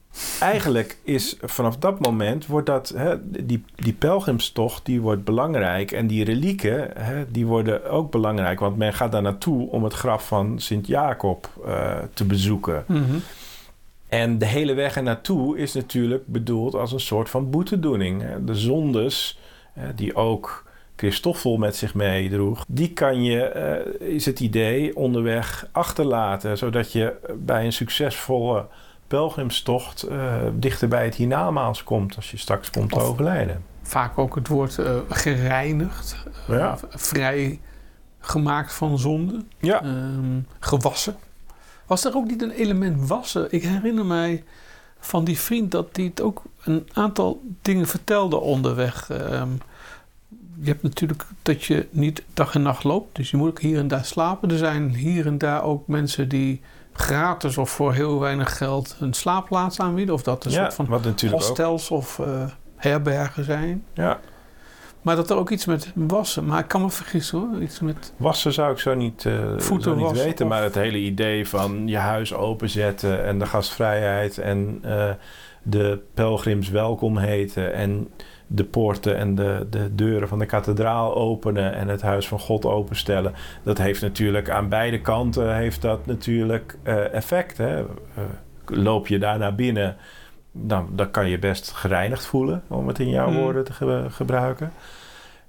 Eigenlijk 0.40 0.98
is 1.02 1.36
vanaf 1.40 1.76
dat 1.76 2.00
moment 2.00 2.46
wordt 2.46 2.66
dat, 2.66 2.88
hè, 2.96 3.30
die, 3.46 3.64
die 3.74 3.92
pelgrimstocht 3.92 4.84
die 4.84 5.00
wordt 5.00 5.24
belangrijk. 5.24 5.92
En 5.92 6.06
die 6.06 6.24
relieken 6.24 6.90
hè, 6.98 7.30
die 7.30 7.46
worden 7.46 7.90
ook 7.90 8.10
belangrijk. 8.10 8.60
Want 8.60 8.76
men 8.76 8.94
gaat 8.94 9.12
daar 9.12 9.22
naartoe 9.22 9.70
om 9.70 9.84
het 9.84 9.92
graf 9.92 10.26
van 10.26 10.58
Sint-Jacob 10.60 11.48
eh, 11.66 11.98
te 12.12 12.24
bezoeken. 12.24 12.84
Mhm. 12.86 13.16
En 14.08 14.38
de 14.38 14.46
hele 14.46 14.74
weg 14.74 14.96
er 14.96 15.02
naartoe 15.02 15.58
is 15.58 15.72
natuurlijk 15.72 16.26
bedoeld 16.26 16.74
als 16.74 16.92
een 16.92 17.00
soort 17.00 17.30
van 17.30 17.50
boetedoening. 17.50 18.24
De 18.44 18.54
zondes, 18.54 19.38
die 19.94 20.14
ook 20.14 20.64
Christoffel 20.98 21.56
met 21.56 21.76
zich 21.76 21.94
meedroeg, 21.94 22.64
die 22.68 22.92
kan 22.92 23.22
je, 23.22 23.42
eh, 23.42 24.08
is 24.08 24.26
het 24.26 24.40
idee, 24.40 24.96
onderweg 24.96 25.68
achterlaten. 25.72 26.58
Zodat 26.58 26.92
je 26.92 27.14
bij 27.38 27.64
een 27.64 27.72
succesvolle 27.72 28.66
pelgrimstocht 29.06 30.02
eh, 30.02 30.34
dichter 30.54 30.88
bij 30.88 31.04
het 31.04 31.14
hiernamaals 31.14 31.84
komt 31.84 32.16
als 32.16 32.30
je 32.30 32.36
straks 32.36 32.70
komt 32.70 32.90
te 32.92 33.00
overlijden. 33.00 33.62
Vaak 33.82 34.18
ook 34.18 34.34
het 34.34 34.48
woord 34.48 34.78
eh, 34.78 34.94
gereinigd, 35.08 36.16
Ja. 36.48 36.78
vrij 36.88 37.60
gemaakt 38.20 38.72
van 38.72 38.98
zonde, 38.98 39.44
Ja. 39.58 39.82
ehm, 39.82 40.40
gewassen. 40.58 41.16
Was 41.86 42.04
er 42.04 42.14
ook 42.16 42.26
niet 42.26 42.42
een 42.42 42.50
element 42.50 43.08
wassen? 43.08 43.46
Ik 43.50 43.62
herinner 43.62 44.06
mij 44.06 44.44
van 44.98 45.24
die 45.24 45.38
vriend 45.38 45.70
dat 45.70 45.88
hij 45.92 46.04
het 46.04 46.20
ook 46.20 46.42
een 46.64 46.88
aantal 46.92 47.42
dingen 47.62 47.86
vertelde 47.86 48.36
onderweg. 48.40 49.10
Ehm, 49.10 49.48
je 50.60 50.68
hebt 50.70 50.82
natuurlijk 50.82 51.24
dat 51.42 51.64
je 51.64 51.86
niet 51.90 52.22
dag 52.34 52.54
en 52.54 52.62
nacht 52.62 52.84
loopt, 52.84 53.16
dus 53.16 53.30
je 53.30 53.36
moet 53.36 53.48
ook 53.48 53.60
hier 53.60 53.78
en 53.78 53.88
daar 53.88 54.04
slapen. 54.04 54.50
Er 54.50 54.58
zijn 54.58 54.94
hier 54.94 55.26
en 55.26 55.38
daar 55.38 55.62
ook 55.62 55.86
mensen 55.86 56.28
die 56.28 56.60
gratis 56.92 57.58
of 57.58 57.70
voor 57.70 57.92
heel 57.92 58.20
weinig 58.20 58.56
geld 58.56 58.96
een 59.00 59.12
slaapplaats 59.14 59.80
aanbieden. 59.80 60.14
Of 60.14 60.22
dat 60.22 60.44
een 60.44 60.50
ja, 60.50 60.60
soort 60.62 60.74
van 60.74 60.86
ook. 60.94 61.30
hostels 61.30 61.90
of 61.90 62.18
eh, 62.18 62.44
herbergen 62.76 63.44
zijn. 63.44 63.84
Ja, 63.92 64.20
Maar 65.02 65.16
dat 65.16 65.30
er 65.30 65.36
ook 65.36 65.50
iets 65.50 65.64
met 65.66 65.92
wassen. 65.94 66.44
Maar 66.44 66.58
ik 66.58 66.68
kan 66.68 66.80
me 66.82 66.90
vergissen 66.90 67.38
hoor. 67.38 67.62
Iets 67.62 67.80
met. 67.80 68.12
wassen 68.16 68.52
zou 68.52 68.72
ik 68.72 68.78
zo 68.78 68.94
niet, 68.94 69.26
Voeten 69.56 69.90
zo 69.98 70.06
niet 70.08 70.22
weten. 70.22 70.44
of- 70.44 70.50
Maar 70.52 70.62
het 70.62 70.74
hele 70.74 70.98
idee 70.98 71.48
van 71.48 71.88
je 71.88 71.96
huis 71.96 72.34
openzetten 72.34 73.24
en 73.24 73.38
de 73.38 73.46
gastvrijheid 73.46 74.38
en 74.38 74.78
eh, 74.82 75.10
de 75.62 76.00
pelgrims 76.14 76.68
welkom 76.68 77.18
heten 77.18 77.74
en 77.74 78.08
de 78.50 78.64
poorten 78.64 79.16
en 79.16 79.34
de, 79.34 79.66
de 79.70 79.94
deuren 79.94 80.28
van 80.28 80.38
de 80.38 80.46
kathedraal 80.46 81.14
openen 81.14 81.74
en 81.74 81.88
het 81.88 82.02
huis 82.02 82.28
van 82.28 82.38
God 82.38 82.64
openstellen. 82.64 83.32
Dat 83.62 83.78
heeft 83.78 84.02
natuurlijk 84.02 84.50
aan 84.50 84.68
beide 84.68 85.00
kanten 85.00 85.54
heeft 85.56 85.82
dat 85.82 86.06
natuurlijk 86.06 86.76
eh, 86.82 87.14
effect. 87.14 87.58
Hè? 87.58 87.78
Eh, 87.78 87.84
loop 88.66 89.06
je 89.06 89.18
daar 89.18 89.38
naar 89.38 89.54
binnen, 89.54 89.96
dan, 90.52 90.88
dan 90.92 91.10
kan 91.10 91.28
je 91.28 91.38
best 91.38 91.70
gereinigd 91.72 92.26
voelen, 92.26 92.62
om 92.68 92.88
het 92.88 92.98
in 92.98 93.08
jouw 93.10 93.26
Hmm. 93.28 93.36
woorden 93.38 93.64
te 93.64 93.72
ge- 93.72 94.06
gebruiken. 94.10 94.72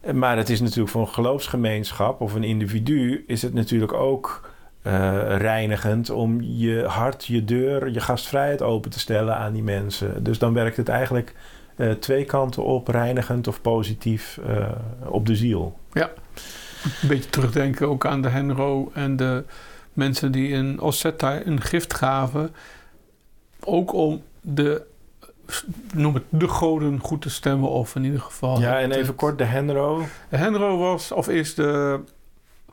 Eh, 0.01 0.13
Maar 0.13 0.38
het 0.38 0.49
is 0.49 0.62
natuurlijk 0.62 0.89
voor 0.89 1.01
een 1.01 1.07
geloofsgemeenschap 1.07 2.21
of 2.21 2.33
een 2.33 2.43
individu 2.43 3.23
is 3.27 3.41
het 3.41 3.53
natuurlijk 3.53 3.93
ook 3.93 4.47
reinigend 5.38 6.09
om 6.09 6.41
je 6.41 6.83
hart, 6.88 7.25
je 7.25 7.45
deur, 7.45 7.89
je 7.89 7.99
gastvrijheid 7.99 8.62
open 8.62 8.91
te 8.91 8.99
stellen 8.99 9.35
aan 9.35 9.53
die 9.53 9.63
mensen. 9.63 10.23
Dus 10.23 10.39
dan 10.39 10.53
werkt 10.53 10.77
het 10.77 10.89
eigenlijk 10.89 11.35
eh, 11.80 11.92
twee 11.92 12.26
kanten 12.26 12.63
op, 12.63 12.88
reinigend 12.88 13.48
of 13.48 13.62
positief 13.62 14.39
eh, 14.48 14.70
op 15.06 15.26
de 15.26 15.36
ziel. 15.36 15.78
Een 17.02 17.08
beetje 17.08 17.30
terugdenken 17.30 17.88
ook 17.88 18.06
aan 18.06 18.22
de 18.22 18.30
Henro 18.30 18.92
en 18.94 19.15
de 19.15 19.44
mensen 19.94 20.32
die 20.32 20.48
in 20.50 20.80
Osseta 20.82 21.46
een 21.46 21.62
gift 21.62 21.94
gaven. 21.94 22.56
Ook 23.63 23.94
om 23.94 24.22
de, 24.42 24.86
noem 25.94 26.13
het, 26.13 26.24
de 26.30 26.48
goden 26.48 27.00
goed 27.00 27.22
te 27.22 27.30
stemmen. 27.30 27.70
Of 27.70 27.96
in 27.96 28.04
ieder 28.04 28.20
geval. 28.22 28.60
ja, 28.60 28.80
en 28.80 28.89
het- 28.89 29.00
even 29.00 29.15
kort 29.15 29.38
de 29.38 29.44
Henro. 29.44 30.06
De 30.30 30.38
Henro 30.38 30.78
was, 30.78 31.12
of 31.12 31.30
is 31.30 31.56
de 31.56 32.00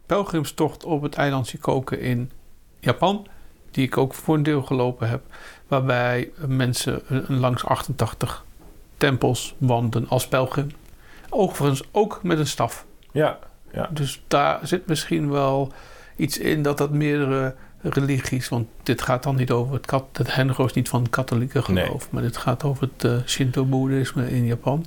pelgrimstocht 0.06 0.84
op 0.84 1.02
het 1.02 1.14
eiland 1.14 1.46
Shikoku 1.46 1.96
in 1.96 2.30
Japan. 2.80 3.26
Die 3.70 3.84
ik 3.86 3.96
ook 3.96 4.14
voor 4.14 4.34
een 4.34 4.42
deel 4.42 4.62
gelopen 4.62 5.08
heb. 5.08 5.22
Waarbij 5.68 6.30
mensen 6.46 7.02
eh, 7.08 7.18
langs 7.28 7.64
88 7.64 8.44
tempels 8.96 9.54
wandelen 9.58 10.08
als 10.08 10.28
pelgrim. 10.28 10.70
Overigens 11.30 11.82
ook 11.92 12.20
met 12.22 12.38
een 12.38 12.46
staf. 12.46 12.86
Ja, 13.12 13.38
Dus 13.92 14.22
daar 14.28 14.60
zit 14.62 14.86
misschien 14.86 15.30
wel 15.30 15.72
iets 16.16 16.38
in 16.38 16.62
dat 16.62 16.78
dat 16.78 16.90
meerdere 16.90 17.54
religies... 17.80 18.48
want 18.48 18.68
dit 18.82 19.02
gaat 19.02 19.22
dan 19.22 19.36
niet 19.36 19.50
over 19.50 19.74
het, 19.74 19.86
kat, 19.86 20.04
het 20.12 20.34
Henro 20.34 20.64
is 20.64 20.72
niet 20.72 20.88
van 20.88 21.00
het 21.00 21.10
katholieke 21.10 21.62
geloof... 21.62 22.10
maar 22.10 22.22
dit 22.22 22.36
gaat 22.36 22.64
over 22.64 22.88
het 22.92 23.04
eh, 23.04 23.16
Shinto-boeddhisme 23.26 24.30
in 24.30 24.46
Japan. 24.46 24.86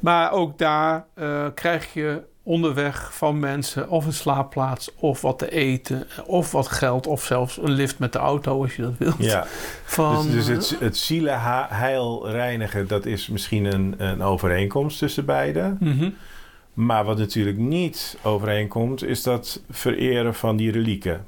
Maar 0.00 0.32
ook 0.32 0.58
daar 0.58 1.06
eh, 1.14 1.46
krijg 1.54 1.92
je 1.92 2.22
onderweg 2.46 3.14
van 3.14 3.38
mensen 3.38 3.88
of 3.88 4.06
een 4.06 4.12
slaapplaats... 4.12 4.90
of 4.96 5.20
wat 5.20 5.38
te 5.38 5.50
eten, 5.50 6.06
of 6.26 6.52
wat 6.52 6.68
geld... 6.68 7.06
of 7.06 7.24
zelfs 7.24 7.58
een 7.58 7.70
lift 7.70 7.98
met 7.98 8.12
de 8.12 8.18
auto 8.18 8.62
als 8.62 8.76
je 8.76 8.82
dat 8.82 8.98
wilt. 8.98 9.14
ja. 9.18 9.46
Van, 9.84 10.30
Dus, 10.30 10.46
dus 10.46 10.70
het, 10.70 10.80
het 10.80 10.96
zielenheil 10.96 12.30
reinigen, 12.30 12.88
dat 12.88 13.06
is 13.06 13.28
misschien 13.28 13.64
een, 13.64 13.94
een 13.98 14.22
overeenkomst 14.22 14.98
tussen 14.98 15.24
beiden. 15.24 15.76
Mhm. 15.80 16.10
Maar 16.72 17.04
wat 17.04 17.18
natuurlijk 17.18 17.58
niet 17.58 18.18
overeenkomt, 18.22 19.04
is 19.04 19.22
dat 19.22 19.62
vereren 19.70 20.34
van 20.34 20.56
die 20.56 20.70
relieken. 20.70 21.26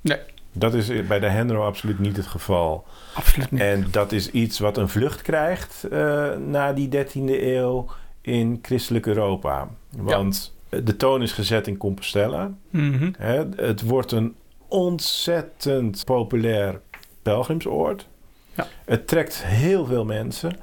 Nee. 0.00 0.18
Dat 0.52 0.74
is 0.74 1.06
bij 1.06 1.20
de 1.20 1.28
Henro 1.28 1.66
absoluut 1.66 1.98
niet 1.98 2.16
het 2.16 2.26
geval. 2.26 2.84
Absoluut 3.14 3.50
niet. 3.50 3.60
En 3.60 3.86
dat 3.90 4.12
is 4.12 4.30
iets 4.30 4.58
wat 4.58 4.76
een 4.76 4.88
vlucht 4.88 5.22
krijgt 5.22 5.84
eh, 5.90 6.30
na 6.36 6.72
die 6.72 6.88
13e 6.88 7.42
eeuw 7.42 7.86
in 8.22 8.58
christelijk 8.62 9.06
Europa. 9.06 9.68
Want 9.96 10.54
de 10.68 10.96
toon 10.96 11.22
is 11.22 11.32
gezet 11.32 11.66
in 11.66 11.76
Compostela. 11.76 12.52
Mhm. 12.70 13.10
Hè. 13.18 13.44
Het 13.56 13.82
wordt 13.82 14.12
een 14.12 14.34
ontzettend 14.68 16.04
populair 16.04 16.80
pelgrimsoord. 17.22 18.08
Ja. 18.54 18.66
Het 18.84 19.06
trekt 19.06 19.44
heel 19.44 19.86
veel 19.86 20.04
mensen. 20.04 20.56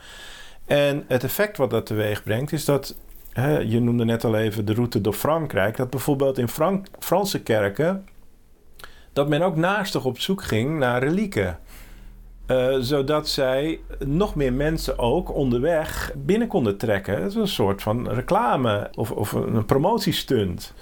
En 0.65 1.03
het 1.07 1.23
effect 1.23 1.57
wat 1.57 1.69
dat 1.69 1.85
teweeg 1.85 2.23
brengt 2.23 2.51
is 2.51 2.65
dat... 2.65 2.95
Hè, 3.29 3.57
je 3.57 3.79
noemde 3.79 4.05
net 4.05 4.23
al 4.23 4.35
even 4.35 4.65
de 4.65 4.73
route 4.73 5.01
door 5.01 5.13
Frankrijk. 5.13 5.77
Dat 5.77 5.89
bijvoorbeeld 5.89 6.37
in 6.37 6.47
Frank 6.47 6.87
Franse 6.99 7.41
kerken... 7.41 8.05
dat 9.13 9.29
men 9.29 9.41
ook 9.41 9.55
naastig 9.55 10.05
op 10.05 10.19
zoek 10.19 10.43
ging 10.43 10.77
naar 10.77 11.03
relieken. 11.03 11.59
Eh, 12.49 12.75
zodat 12.79 13.27
zij 13.29 13.79
nog 14.05 14.35
meer 14.35 14.53
mensen 14.53 14.97
ook 14.99 15.33
onderweg 15.35 16.11
binnen 16.15 16.47
konden 16.47 16.77
trekken. 16.77 17.21
Het 17.21 17.29
is 17.29 17.35
een 17.35 17.47
soort 17.47 17.81
van 17.81 18.09
reclame 18.09 18.89
of, 18.95 19.11
of 19.11 19.31
een 19.31 19.65
promotiestunt. 19.65 20.73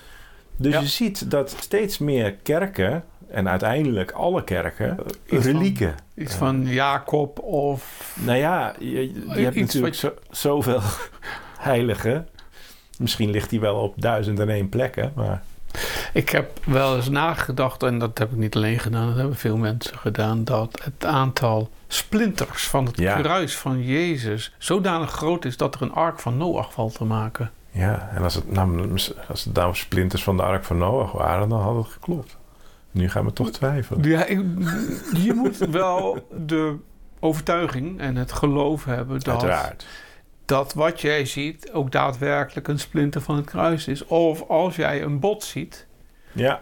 Dus 0.57 0.73
Ja. 0.73 0.79
je 0.79 0.87
ziet 0.87 1.31
dat 1.31 1.55
steeds 1.59 1.97
meer 1.97 2.33
kerken, 2.33 3.03
en 3.27 3.49
uiteindelijk 3.49 4.11
alle 4.11 4.43
kerken, 4.43 4.97
Iets 5.25 5.45
van- 5.45 5.51
relieken. 5.53 5.95
Iets 6.15 6.35
van 6.35 6.65
Jacob 6.65 7.39
of... 7.39 8.11
Nou 8.25 8.37
ja, 8.37 8.73
je, 8.79 9.13
je 9.13 9.41
hebt 9.43 9.55
natuurlijk 9.55 9.95
zo, 9.95 10.11
zoveel 10.29 10.79
heiligen. 11.69 12.27
Misschien 12.97 13.29
ligt 13.29 13.49
die 13.49 13.59
wel 13.59 13.75
op 13.75 14.01
duizend 14.01 14.39
en 14.39 14.49
één 14.49 14.69
plekken. 14.69 15.11
Maar 15.15 15.43
Ik 16.13 16.29
heb 16.29 16.59
wel 16.65 16.95
eens 16.95 17.09
nagedacht, 17.09 17.83
en 17.83 17.99
dat 17.99 18.17
heb 18.17 18.31
ik 18.31 18.37
niet 18.37 18.55
alleen 18.55 18.79
gedaan, 18.79 19.07
dat 19.07 19.17
hebben 19.17 19.35
veel 19.35 19.57
mensen 19.57 19.97
gedaan, 19.97 20.43
dat 20.43 20.79
het 20.83 21.05
aantal 21.05 21.69
splinters 21.87 22.67
van 22.67 22.85
het 22.85 22.97
Ja. 22.97 23.19
kruis 23.21 23.57
van 23.57 23.83
Jezus 23.83 24.53
zodanig 24.57 25.11
groot 25.11 25.45
is 25.45 25.57
dat 25.57 25.75
er 25.75 25.81
een 25.81 25.93
ark 25.93 26.19
van 26.19 26.37
Noach 26.37 26.73
valt 26.73 26.95
te 26.95 27.03
maken. 27.03 27.51
ja, 27.71 28.09
en 28.15 28.23
als 28.23 28.33
het, 28.35 28.51
nou, 28.51 28.89
als 29.29 29.43
het 29.43 29.53
nou 29.53 29.75
splinters 29.75 30.23
van 30.23 30.37
de 30.37 30.43
ark 30.43 30.63
van 30.63 30.77
Noach 30.77 31.11
waren, 31.11 31.49
dan 31.49 31.61
had 31.61 31.75
het 31.75 31.87
geklopt. 31.93 32.37
Nu 32.91 33.09
gaan 33.09 33.25
we 33.25 33.33
toch 33.33 33.49
twijfelen. 33.51 34.03
Ja, 34.03 34.25
ik, 34.25 34.39
je 35.13 35.33
moet 35.33 35.57
wel 35.57 36.27
de 36.45 36.75
overtuiging 37.19 37.99
en 37.99 38.15
het 38.15 38.31
geloof 38.31 38.85
hebben 38.85 39.19
dat, 39.19 39.43
Uiteraard. 39.43 39.85
Dat 40.47 40.73
wat 40.73 41.01
jij 41.01 41.25
ziet 41.25 41.71
ook 41.71 41.91
daadwerkelijk 41.91 42.67
een 42.67 42.79
splinter 42.79 43.21
van 43.21 43.35
het 43.35 43.45
kruis 43.45 43.87
is. 43.87 44.05
Of 44.05 44.49
als 44.49 44.75
jij 44.75 45.01
een 45.01 45.19
bot 45.19 45.43
ziet, 45.43 45.85
Ja, 46.31 46.61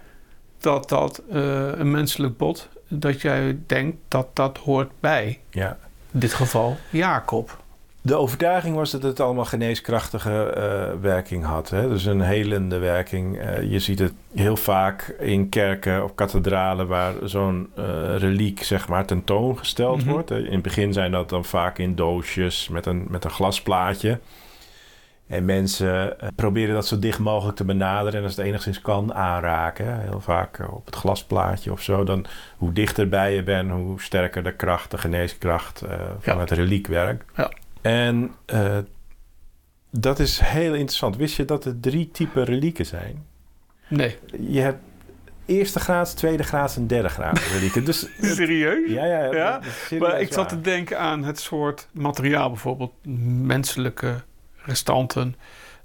dat 0.58 0.90
dat 0.90 1.22
eh, 1.30 1.72
een 1.72 1.92
menselijk 1.92 2.38
bot, 2.38 2.70
dat 2.88 3.22
jij 3.22 3.58
denkt 3.68 3.98
dat 4.08 4.28
dat 4.34 4.58
hoort 4.58 4.92
bij. 5.00 5.40
ja. 5.50 5.78
In 6.12 6.20
dit 6.20 6.34
geval 6.34 6.78
Jacob. 6.90 7.64
De 8.08 8.16
overtuiging 8.16 8.76
was 8.76 8.92
dat 8.92 9.04
het 9.04 9.20
allemaal 9.20 9.46
geneeskrachtige 9.46 10.44
eh, 10.50 11.02
werking 11.02 11.44
had. 11.46 11.70
Hè? 11.70 11.88
Dus 11.90 12.06
een 12.06 12.22
helende 12.22 12.78
werking. 12.78 13.40
Eh, 13.40 13.72
je 13.72 13.80
ziet 13.80 14.00
het 14.00 14.14
heel 14.34 14.58
vaak 14.58 15.16
in 15.20 15.50
kerken 15.50 16.04
of 16.04 16.16
kathedralen 16.16 16.88
waar 16.88 17.14
zo'n 17.24 17.70
eh, 17.76 17.84
reliek 18.18 18.64
zeg 18.64 18.88
maar 18.88 19.06
tentoongesteld 19.06 20.02
Mhm. 20.04 20.10
wordt. 20.10 20.32
In 20.32 20.52
het 20.54 20.62
begin 20.62 20.94
zijn 20.94 21.12
dat 21.12 21.30
dan 21.30 21.46
vaak 21.46 21.78
in 21.78 21.96
doosjes 21.96 22.70
met 22.70 22.86
een, 22.86 23.06
met 23.10 23.24
een 23.24 23.30
glasplaatje. 23.30 24.20
En 25.28 25.46
mensen 25.46 26.16
proberen 26.36 26.74
dat 26.74 26.88
zo 26.88 27.00
dicht 27.00 27.20
mogelijk 27.20 27.58
te 27.58 27.66
benaderen 27.66 28.20
en 28.20 28.26
als 28.26 28.36
het 28.36 28.46
enigszins 28.46 28.82
kan 28.82 29.14
aanraken. 29.14 30.00
Heel 30.00 30.22
vaak 30.22 30.60
op 30.72 30.86
het 30.86 30.96
glasplaatje 30.96 31.72
of 31.72 31.82
zo. 31.82 32.04
Dan 32.04 32.26
hoe 32.58 32.74
dichterbij 32.74 33.36
je 33.36 33.44
bent, 33.44 33.72
hoe 33.72 34.02
sterker 34.02 34.44
de 34.44 34.54
kracht, 34.56 34.92
de 34.92 34.98
geneeskracht 34.98 35.84
van 36.20 36.34
Ja. 36.34 36.40
het 36.40 36.52
reliekwerk. 36.52 37.26
Ja. 37.36 37.52
En 37.86 38.36
eh, 38.46 38.78
dat 39.90 40.20
is 40.20 40.40
heel 40.40 40.74
interessant. 40.74 41.16
Wist 41.16 41.36
je 41.36 41.46
dat 41.46 41.66
er 41.66 41.80
drie 41.80 42.10
typen 42.12 42.44
relieken 42.44 42.86
zijn? 42.86 43.26
Nee. 43.88 44.18
Je 44.40 44.60
hebt 44.60 44.80
eerste 45.46 45.80
graads, 45.80 46.14
tweede 46.14 46.44
graads 46.44 46.76
en 46.76 46.88
derde 46.88 47.10
graads 47.10 47.52
relieken. 47.52 47.86
Dus 47.86 48.00
Serieus? 48.36 48.92
ja, 48.92 49.06
ja, 49.06 49.34
Ja? 49.34 49.62
serieus 49.64 50.10
Maar 50.10 50.22
ik 50.22 50.28
zat 50.28 50.36
waar. 50.36 50.48
te 50.48 50.62
denken 50.62 51.00
aan 51.00 51.24
het 51.24 51.40
soort 51.40 51.88
materiaal, 51.92 52.50
bijvoorbeeld 52.50 52.94
menselijke 53.46 54.16
restanten, 54.56 55.36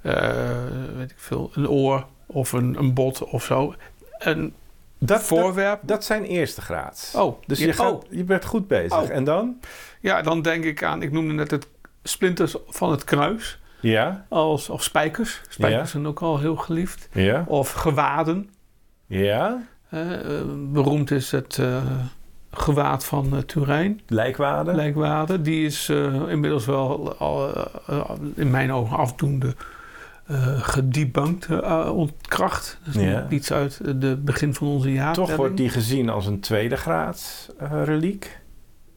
eh, 0.01 0.65
weet 0.97 1.11
ik 1.11 1.19
veel, 1.19 1.51
een 1.55 1.69
oor 1.69 2.07
of 2.27 2.53
een, 2.53 2.79
een 2.79 2.95
bot 2.95 3.25
of 3.25 3.45
zo. 3.45 3.75
Een 4.19 4.55
dat, 4.99 5.23
voorwerp. 5.23 5.81
dat 5.83 6.05
zijn 6.05 6.25
eerste 6.25 6.61
graads. 6.61 7.15
oh, 7.15 7.43
Dus 7.47 7.59
je, 7.59 7.73
gaat, 7.73 7.93
oh, 7.93 8.03
je 8.11 8.25
bent 8.25 8.45
goed 8.45 8.69
bezig. 8.69 9.03
Oh. 9.03 9.11
En 9.11 9.25
dan? 9.25 9.61
ja, 10.01 10.23
dan 10.23 10.43
denk 10.43 10.65
ik 10.65 10.83
aan, 10.83 11.03
ik 11.03 11.13
noemde 11.13 11.33
net 11.33 11.51
het 11.51 11.67
splinters 12.03 12.57
van 12.69 12.91
het 12.91 13.05
kruis, 13.05 13.59
Ja, 13.81 14.27
als, 14.29 14.69
of 14.69 14.83
spijkers. 14.83 15.41
Spijkers 15.49 15.81
Ja. 15.83 15.87
zijn 15.87 16.07
ook 16.07 16.21
al 16.23 16.39
heel 16.39 16.57
geliefd. 16.57 17.09
ja, 17.13 17.45
Of 17.49 17.73
gewaden. 17.73 18.51
ja. 19.07 19.63
Eh, 19.89 20.13
eh, 20.39 20.45
beroemd 20.73 21.11
is 21.11 21.31
het 21.31 21.59
eh, 21.59 21.77
gewaad 22.53 23.05
van 23.05 23.33
eh, 23.37 23.39
Turijn, 23.39 24.01
Lijkwade. 24.07 24.73
Lijkwade. 24.75 25.41
Die 25.43 25.65
is 25.67 25.89
inmiddels 26.29 26.67
wel 26.67 27.15
al, 27.19 27.53
in 28.35 28.51
mijn 28.51 28.73
ogen 28.73 28.97
afdoende 28.97 29.55
eh, 30.27 31.91
ontkracht. 31.95 32.79
Dat 32.85 32.95
is 32.95 33.03
Ja. 33.03 33.27
iets 33.29 33.53
uit 33.53 33.81
het 33.85 34.25
begin 34.25 34.55
van 34.55 34.67
onze 34.67 34.93
jaartelling. 34.93 35.29
Toch 35.29 35.39
wordt 35.39 35.57
die 35.57 35.69
gezien 35.69 36.09
als 36.09 36.27
een 36.27 36.41
tweede 36.41 36.77
graad 36.77 37.51
eh, 37.59 37.83
reliek. 37.85 38.40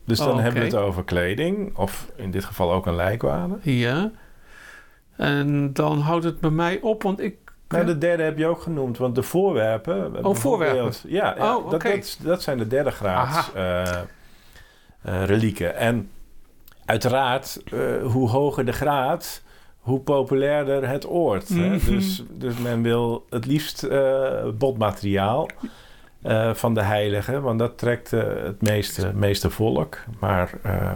Dus 0.05 0.17
dan 0.17 0.29
Oh, 0.29 0.39
hebben 0.39 0.59
we 0.61 0.65
het 0.67 0.75
over 0.75 1.03
kleding. 1.03 1.77
Of 1.77 2.11
in 2.15 2.31
dit 2.31 2.45
geval 2.45 2.73
ook 2.73 2.85
een 2.85 2.95
lijkwade. 2.95 3.57
Ja. 3.61 4.11
En 5.17 5.73
dan 5.73 5.99
houdt 5.99 6.23
het 6.23 6.39
bij 6.39 6.49
mij 6.49 6.79
op, 6.81 7.03
want 7.03 7.19
ik... 7.19 7.35
Nou, 7.67 7.85
de 7.85 7.97
derde 7.97 8.23
heb 8.23 8.37
je 8.37 8.47
ook 8.47 8.61
genoemd, 8.61 8.97
want 8.97 9.15
de 9.15 9.23
voorwerpen. 9.23 9.93
bijvoorbeeld- 10.11 10.37
voorwerpen. 10.39 10.93
Ja, 11.07 11.35
ja 11.37 11.55
Oh, 11.57 11.69
dat, 11.69 11.81
dat, 11.81 12.17
dat 12.21 12.41
zijn 12.41 12.57
de 12.57 12.67
derde 12.67 12.91
graads 12.91 13.53
eh, 13.53 13.81
eh, 13.91 14.03
relieken. 15.25 15.75
En 15.75 16.09
uiteraard, 16.85 17.61
eh, 17.71 17.79
hoe 18.11 18.29
hoger 18.29 18.65
de 18.65 18.71
graad, 18.73 19.41
hoe 19.79 19.99
populairder 19.99 20.87
het 20.87 21.07
oord. 21.09 21.49
hè? 21.49 21.69
Mhm. 21.69 21.85
Dus, 21.91 22.23
dus 22.29 22.57
men 22.57 22.81
wil 22.81 23.25
het 23.29 23.45
liefst 23.45 23.83
eh, 23.83 24.47
botmateriaal 24.57 25.47
eh, 26.23 26.53
van 26.53 26.73
de 26.73 26.81
heilige, 26.81 27.41
want 27.41 27.59
dat 27.59 27.77
trekt 27.77 28.13
eh, 28.13 28.21
het 28.43 28.61
meeste, 28.61 29.11
meeste 29.15 29.49
volk. 29.49 29.97
Maar 30.19 30.49
eh, 30.61 30.91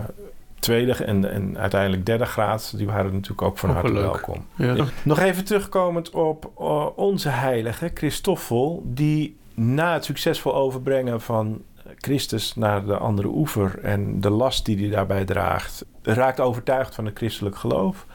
tweede 0.59 0.93
en, 0.93 1.31
en 1.31 1.57
uiteindelijk 1.57 2.05
derde 2.05 2.25
graad, 2.25 2.73
die 2.77 2.85
waren 2.87 3.13
natuurlijk 3.13 3.41
ook 3.41 3.57
van 3.57 3.69
Ook 3.69 3.75
harte 3.75 3.93
leuk. 3.93 4.03
welkom. 4.03 4.45
Ja. 4.55 4.85
Nog 5.03 5.19
even 5.19 5.45
terugkomend 5.45 6.09
op 6.09 6.51
onze 6.95 7.29
heilige, 7.29 7.91
Christoffel, 7.93 8.83
die 8.85 9.37
na 9.53 9.93
het 9.93 10.05
succesvol 10.05 10.55
overbrengen 10.55 11.21
van 11.21 11.61
Christus 11.97 12.55
naar 12.55 12.85
de 12.85 12.97
andere 12.97 13.27
oever 13.27 13.79
en 13.79 14.21
de 14.21 14.29
last 14.29 14.65
die 14.65 14.77
hij 14.77 14.89
daarbij 14.89 15.25
draagt, 15.25 15.85
raakt 16.01 16.39
overtuigd 16.39 16.95
van 16.95 17.05
het 17.05 17.17
christelijk 17.17 17.55
geloof. 17.55 18.05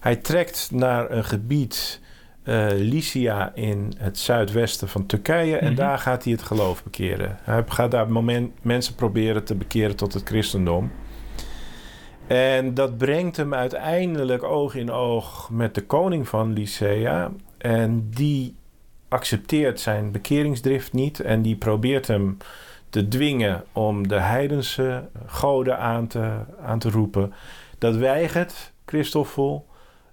Hij 0.00 0.16
trekt 0.16 0.70
naar 0.70 1.10
een 1.10 1.24
gebied, 1.24 2.00
eh, 2.42 2.66
Lycia 2.74 3.52
in 3.54 3.92
het 3.98 4.18
zuidwesten 4.18 4.88
van 4.88 5.06
Turkije, 5.06 5.56
en 5.56 5.66
Mhm. 5.66 5.74
daar 5.76 5.98
gaat 5.98 6.24
hij 6.24 6.32
het 6.32 6.42
geloof 6.42 6.82
bekeren. 6.84 7.38
Hij 7.42 7.64
gaat 7.66 7.90
daar 7.90 8.12
moment, 8.12 8.64
mensen 8.64 8.94
proberen 8.94 9.44
te 9.44 9.54
bekeren 9.54 9.96
tot 9.96 10.14
het 10.14 10.22
christendom. 10.28 10.90
En 12.26 12.74
dat 12.74 12.98
brengt 12.98 13.36
hem 13.36 13.54
uiteindelijk 13.54 14.42
oog 14.42 14.74
in 14.74 14.90
oog 14.90 15.50
met 15.50 15.74
de 15.74 15.86
koning 15.86 16.28
van 16.28 16.52
Lycea. 16.52 17.30
En 17.58 18.08
die 18.10 18.54
accepteert 19.08 19.80
zijn 19.80 20.10
bekeringsdrift 20.12 20.92
niet. 20.92 21.20
En 21.20 21.42
die 21.42 21.56
probeert 21.56 22.06
hem 22.06 22.36
te 22.90 23.08
dwingen 23.08 23.64
om 23.72 24.08
de 24.08 24.18
heidense 24.20 25.08
goden 25.26 25.78
aan 25.78 26.06
te, 26.06 26.30
aan 26.62 26.78
te 26.78 26.90
roepen. 26.90 27.32
Dat 27.78 27.96
weigert 27.96 28.72
Christoffel, 28.86 29.66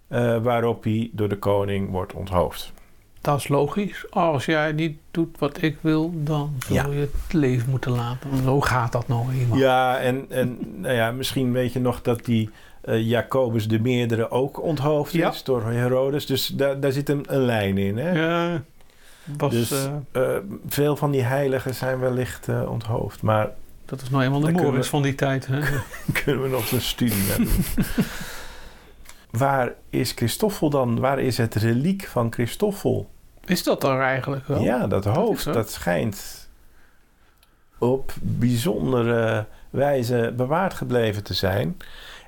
eh, 0.10 0.38
waarop 0.38 0.84
hij 0.84 1.10
door 1.14 1.30
de 1.30 1.38
koning 1.38 1.90
wordt 1.92 2.14
onthoofd. 2.14 2.72
Dat 3.22 3.38
is 3.40 3.48
logisch. 3.48 4.06
Als 4.10 4.46
jij 4.46 4.72
niet 4.72 4.98
doet 5.12 5.40
wat 5.40 5.62
ik 5.62 5.78
wil, 5.82 6.12
dan 6.16 6.56
zul 6.66 6.76
Ja. 6.76 6.88
je 6.88 7.00
het 7.00 7.34
leven 7.34 7.70
moeten 7.70 7.92
laten. 7.92 8.30
Zo 8.44 8.62
gaat 8.62 8.92
dat 8.92 9.08
nou 9.08 9.34
eenmaal. 9.34 9.58
Ja, 9.58 9.98
en, 9.98 10.26
en 10.30 10.58
nou 10.82 10.94
ja, 10.94 11.12
misschien 11.12 11.52
weet 11.52 11.74
je 11.74 11.80
nog 11.80 12.02
dat 12.02 12.26
die 12.26 12.50
eh, 12.82 13.08
Jacobus 13.10 13.68
de 13.68 13.80
Meerdere 13.80 14.32
ook 14.32 14.62
onthoofd 14.64 15.14
Ja. 15.14 15.30
is 15.32 15.44
door 15.44 15.64
Herodes. 15.64 16.26
Dus 16.26 16.48
daar, 16.48 16.80
daar 16.80 16.92
zit 16.92 17.10
een, 17.10 17.24
een 17.28 17.42
lijn 17.46 17.78
in. 17.78 17.98
Hè? 17.98 18.12
Ja, 18.12 18.62
was, 19.38 19.52
Dus 19.52 19.72
eh, 20.12 20.36
veel 20.68 20.96
van 20.96 21.12
die 21.12 21.22
heiligen 21.24 21.76
zijn 21.76 22.00
wellicht 22.00 22.48
onthoofd. 22.68 23.22
Maar 23.22 23.50
dat 23.86 24.02
is 24.02 24.10
nou 24.10 24.24
eenmaal 24.24 24.40
de 24.40 24.72
we- 24.72 24.84
van 24.84 25.02
die 25.02 25.16
tijd. 25.16 25.48
Hè? 25.48 25.60
kunnen 26.24 26.42
we 26.44 26.50
nog 26.50 26.72
een 26.72 26.82
studie 26.82 27.24
naar 27.28 27.38
doen. 27.38 27.64
Waar 29.30 29.74
is 29.90 30.12
Christoffel 30.12 30.70
dan? 30.70 31.00
Waar 31.00 31.20
is 31.20 31.38
het 31.38 31.56
reliek 31.56 32.04
van 32.04 32.34
Christoffel? 32.34 33.10
Is 33.46 33.64
dat 33.64 33.84
er 33.84 34.00
eigenlijk 34.00 34.48
wel? 34.48 34.62
Ja, 34.62 34.88
dat 34.88 35.06
hoofd, 35.06 35.54
dat 35.54 35.72
schijnt 35.72 36.50
op 37.78 38.14
bijzondere 38.22 39.46
wijze 39.70 40.34
bewaard 40.38 40.74
gebleven 40.74 41.24
te 41.24 41.34
zijn. 41.34 41.78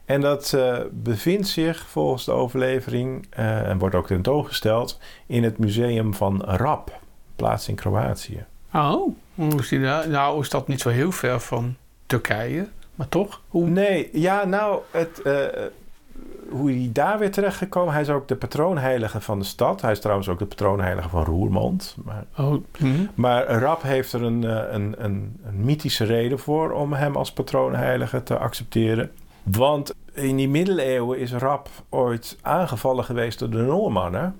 En 0.06 0.22
dat 0.22 0.54
eh, 0.54 0.80
bevindt 0.92 1.48
zich 1.48 1.88
volgens 1.88 2.26
de 2.26 2.32
overlevering, 2.32 3.28
eh, 3.30 3.70
en 3.70 3.78
wordt 3.78 3.96
ook 3.96 4.08
tentoongesteld, 4.08 5.00
in 5.26 5.44
het 5.44 5.58
museum 5.58 6.14
van 6.14 6.42
Rab, 6.44 7.00
plaats 7.36 7.68
in 7.68 7.76
Kroatië. 7.76 8.46
Oh, 8.74 9.16
hoe 9.36 9.60
is? 9.60 9.72
Nou 10.08 10.42
is 10.42 10.50
dat 10.50 10.68
niet 10.68 10.82
zo 10.82 10.90
heel 10.90 11.12
ver 11.12 11.40
van 11.40 11.76
Turkije. 12.06 12.68
Maar 12.96 13.10
toch? 13.10 13.42
Hoe? 13.48 13.70
Nee, 13.70 14.10
ja, 14.14 14.46
nou, 14.46 14.82
het, 14.92 15.22
eh, 15.22 15.46
hoe 16.52 16.72
hij 16.72 16.90
daar 16.94 17.20
weer 17.20 17.32
terecht 17.32 17.58
gekomen. 17.58 17.94
Hij 17.94 18.02
is 18.02 18.10
ook 18.10 18.28
de 18.28 18.36
patroonheilige 18.36 19.22
van 19.22 19.40
de 19.40 19.46
stad. 19.46 19.82
Hij 19.82 19.92
is 19.92 20.00
trouwens 20.00 20.30
ook 20.30 20.40
de 20.40 20.46
patroonheilige 20.46 21.10
van 21.10 21.24
Roermond. 21.24 21.96
Maar, 22.04 22.26
Oh, 22.38 22.64
hm. 22.78 22.88
maar 23.16 23.46
Rab 23.48 23.82
heeft 23.82 24.14
er 24.14 24.24
een, 24.24 24.44
eh, 24.44 24.64
een, 24.72 24.96
een, 24.98 25.40
een 25.44 25.66
mythische 25.66 26.06
reden 26.06 26.40
voor 26.40 26.72
om 26.72 26.94
hem 26.94 27.16
als 27.16 27.32
patroonheilige 27.32 28.24
te 28.24 28.38
accepteren. 28.38 29.12
Want 29.44 29.94
in 30.14 30.36
die 30.36 30.50
middeleeuwen 30.50 31.20
is 31.20 31.34
Rab 31.34 31.70
ooit 31.90 32.38
aangevallen 32.42 33.04
geweest 33.04 33.40
door 33.40 33.50
de 33.50 33.58
Noormannen. 33.58 34.36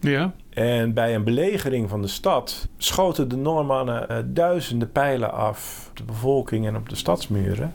Ja. 0.00 0.32
En 0.50 0.94
bij 0.94 1.14
een 1.14 1.24
belegering 1.24 1.88
van 1.88 2.02
de 2.02 2.08
stad 2.08 2.68
schoten 2.76 3.28
de 3.28 3.36
Noormannen 3.36 4.08
eh, 4.08 4.16
duizenden 4.24 4.92
pijlen 4.92 5.32
af 5.32 5.86
op 5.90 5.96
de 5.96 6.02
bevolking 6.02 6.66
en 6.66 6.76
op 6.76 6.88
de 6.88 6.96
stadsmuren. 6.96 7.72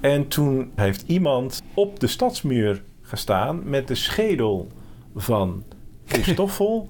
En 0.00 0.28
toen 0.28 0.72
heeft 0.74 1.04
iemand 1.06 1.62
op 1.74 2.00
de 2.00 2.06
stadsmuur 2.06 2.82
gestaan 3.02 3.68
met 3.68 3.88
de 3.88 3.94
schedel 3.94 4.68
van 5.16 5.64
Christoffel. 6.06 6.88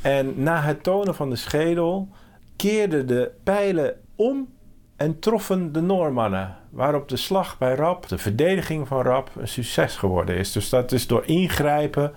en 0.00 0.42
na 0.42 0.62
het 0.62 0.82
tonen 0.82 1.14
van 1.14 1.30
de 1.30 1.36
schedel 1.36 2.08
keerden 2.56 3.06
de 3.06 3.30
pijlen 3.42 3.94
om 4.16 4.48
en 4.96 5.18
troffen 5.18 5.72
de 5.72 5.80
Noormannen. 5.80 6.56
Waarop 6.70 7.08
de 7.08 7.16
slag 7.16 7.58
bij 7.58 7.74
Rab, 7.74 8.08
de 8.08 8.18
verdediging 8.18 8.88
van 8.88 9.02
Rab, 9.02 9.30
een 9.36 9.48
succes 9.48 9.96
geworden 9.96 10.36
is. 10.36 10.52
Dus 10.52 10.68
dat 10.68 10.92
is 10.92 11.06
door 11.06 11.24
ingrijpen 11.24 12.12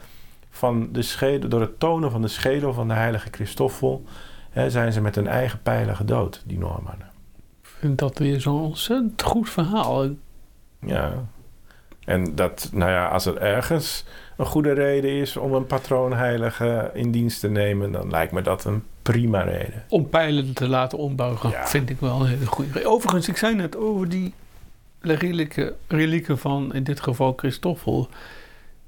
van 0.49 0.89
de 0.91 1.01
schedel, 1.01 1.49
door 1.49 1.61
het 1.61 1.79
tonen 1.79 2.11
van 2.11 2.21
de 2.21 2.27
schedel 2.27 2.73
van 2.73 2.87
de 2.87 2.93
heilige 2.93 3.27
Christoffel, 3.31 4.03
hè, 4.49 4.69
zijn 4.69 4.93
ze 4.93 5.01
met 5.01 5.15
hun 5.15 5.27
eigen 5.27 5.61
pijlen 5.61 5.95
gedood, 5.95 6.43
die 6.45 6.57
Noormannen. 6.57 7.09
Vind 7.79 7.97
dat 7.99 8.17
weer 8.17 8.41
zo'n 8.41 8.61
ontzettend 8.61 9.21
goed 9.21 9.49
verhaal. 9.49 10.07
Ja. 10.85 11.13
En 12.05 12.35
dat, 12.35 12.69
nou 12.73 12.91
ja, 12.91 13.07
als 13.07 13.25
er 13.25 13.37
ergens 13.37 14.05
een 14.37 14.45
goede 14.45 14.71
reden 14.73 15.11
is 15.11 15.37
om 15.37 15.53
een 15.53 15.65
patroonheilige 15.65 16.91
in 16.93 17.11
dienst 17.11 17.39
te 17.39 17.49
nemen, 17.49 17.91
dan 17.91 18.09
lijkt 18.09 18.31
me 18.31 18.41
dat 18.41 18.65
een 18.65 18.83
prima 19.01 19.41
reden. 19.41 19.83
Om 19.89 20.09
pijlen 20.09 20.53
te 20.53 20.67
laten 20.67 20.97
ombuigen, 20.97 21.49
Ja. 21.49 21.67
vind 21.67 21.89
ik 21.89 21.99
wel 21.99 22.19
een 22.21 22.27
hele 22.27 22.45
goede 22.45 22.71
reden. 22.71 22.89
Overigens, 22.91 23.27
ik 23.27 23.37
zei 23.37 23.55
net 23.55 23.77
over 23.77 24.09
die 24.09 24.33
relieken, 24.99 25.75
relieken 25.87 26.37
van, 26.37 26.73
in 26.73 26.83
dit 26.83 26.99
geval 26.99 27.33
Christoffel, 27.35 28.09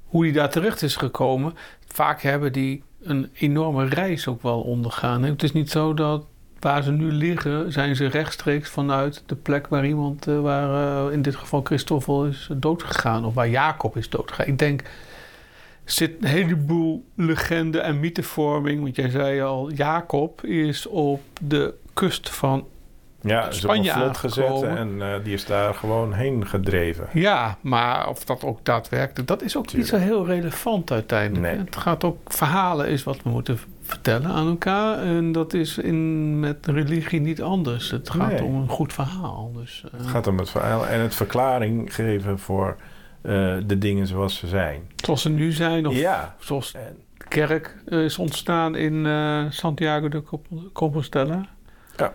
hoe 0.06 0.22
die 0.22 0.32
daar 0.32 0.50
terecht 0.50 0.82
is 0.82 0.96
gekomen. 0.96 1.54
Vaak 1.86 2.22
hebben 2.22 2.52
die 2.52 2.82
een 3.02 3.30
enorme 3.32 3.84
reis 3.84 4.28
ook 4.28 4.42
wel 4.42 4.60
ondergaan. 4.60 5.22
Het 5.22 5.42
is 5.42 5.52
niet 5.52 5.70
zo 5.70 5.94
dat 5.94 6.24
waar 6.62 6.82
ze 6.82 6.92
nu 6.92 7.12
liggen, 7.12 7.72
zijn 7.72 7.96
ze 7.96 8.06
rechtstreeks 8.06 8.70
vanuit 8.70 9.22
de 9.26 9.34
plek 9.34 9.66
waar 9.66 9.86
iemand, 9.86 10.26
eh, 10.26 10.40
waar 10.40 11.06
eh, 11.06 11.12
in 11.12 11.22
dit 11.22 11.36
geval 11.36 11.60
Christoffel 11.62 12.26
is 12.26 12.48
doodgegaan, 12.56 13.24
of 13.24 13.34
waar 13.34 13.48
Jacob 13.48 13.96
is 13.96 14.10
doodgegaan. 14.10 14.46
Ik 14.46 14.58
denk, 14.58 14.80
er 14.80 15.92
zit 15.92 16.12
een 16.20 16.28
heleboel 16.28 17.04
legende 17.16 17.80
en 17.80 18.00
mythevorming. 18.00 18.82
Want 18.82 18.96
jij 18.96 19.08
zei 19.08 19.40
al, 19.40 19.70
Jacob 19.70 20.44
is 20.44 20.86
op 20.86 21.20
de 21.40 21.74
kust 21.92 22.30
van 22.30 22.66
Ja, 23.20 23.48
is 23.48 23.56
Spanje 23.56 23.90
een 23.90 23.98
vlot 23.98 24.16
gezet 24.16 24.44
aangekomen. 24.44 24.76
en 24.76 25.02
eh, 25.02 25.24
die 25.24 25.34
is 25.34 25.44
daar 25.44 25.74
gewoon 25.74 26.12
heen 26.12 26.46
gedreven. 26.46 27.08
Ja, 27.12 27.58
maar 27.60 28.08
of 28.08 28.24
dat 28.24 28.44
ook 28.44 28.58
daadwerkelijk, 28.62 29.28
dat 29.28 29.42
is 29.42 29.56
ook 29.56 29.74
niet 29.74 29.86
zo 29.86 29.96
heel 29.96 30.26
relevant 30.26 30.90
uiteindelijk. 30.90 31.54
Nee. 31.54 31.64
Het 31.64 31.76
gaat 31.76 32.04
ook, 32.04 32.32
verhalen 32.32 32.88
is 32.88 33.02
wat 33.02 33.22
we 33.22 33.30
moeten 33.30 33.58
vertellen 33.82 34.30
aan 34.30 34.48
elkaar. 34.48 34.98
En 34.98 35.32
dat 35.32 35.54
is 35.54 35.78
in, 35.78 36.40
met 36.40 36.66
religie 36.66 37.20
niet 37.20 37.42
anders. 37.42 37.90
Het 37.90 38.10
gaat 38.10 38.28
Nee. 38.32 38.42
om 38.44 38.54
een 38.54 38.68
goed 38.68 38.92
verhaal. 38.92 39.52
Dus, 39.56 39.84
eh, 39.92 39.98
Het 40.00 40.06
gaat 40.08 40.26
om 40.26 40.38
het 40.38 40.50
verhaal 40.50 40.86
en 40.86 41.00
het 41.00 41.14
verklaring 41.14 41.94
geven 41.94 42.38
voor 42.38 42.76
eh, 43.22 43.56
de 43.66 43.78
dingen 43.78 44.06
zoals 44.06 44.36
ze 44.36 44.46
zijn. 44.46 44.82
Zoals 44.96 45.22
ze 45.22 45.28
nu 45.28 45.52
zijn, 45.52 45.86
of 45.86 45.94
Ja. 45.94 46.36
zoals 46.38 46.72
de 46.72 46.78
kerk 47.28 47.76
eh, 47.86 48.04
is 48.04 48.18
ontstaan 48.18 48.74
in 48.74 49.06
Santiago 49.52 50.08
de 50.08 50.22
Comp- 50.22 50.46
Compostela. 50.72 51.46
Ja. 51.96 52.12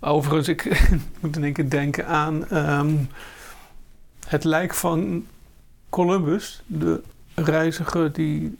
Overigens, 0.00 0.48
ik 0.48 0.88
moet 1.20 1.36
in 1.36 1.44
één 1.44 1.52
keer 1.52 1.70
denken 1.70 2.06
aan 2.06 2.46
ehm, 2.48 2.90
het 4.26 4.44
lijk 4.44 4.74
van 4.74 5.24
Columbus, 5.88 6.62
de 6.66 7.02
reiziger 7.34 8.12
die 8.12 8.58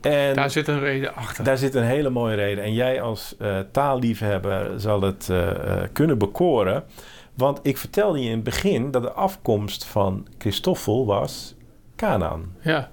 En 0.00 0.34
daar 0.34 0.50
zit 0.50 0.68
een 0.68 0.80
reden 0.80 1.14
achter. 1.14 1.44
daar 1.44 1.58
zit 1.58 1.74
een 1.74 1.84
hele 1.84 2.10
mooie 2.10 2.34
reden. 2.34 2.64
En 2.64 2.72
jij 2.72 3.02
als 3.02 3.36
eh, 3.38 3.58
taalliefhebber 3.72 4.80
zal 4.80 5.02
het 5.02 5.28
eh, 5.30 5.82
kunnen 5.92 6.18
bekoren. 6.18 6.84
Want 7.34 7.60
ik 7.62 7.78
vertelde 7.78 8.18
je 8.18 8.28
in 8.28 8.34
het 8.34 8.44
begin 8.44 8.90
dat 8.90 9.02
de 9.02 9.12
afkomst 9.12 9.84
van 9.84 10.26
Christoffel 10.38 11.06
was 11.06 11.54
Canaan. 11.96 12.56
Ja. 12.60 12.88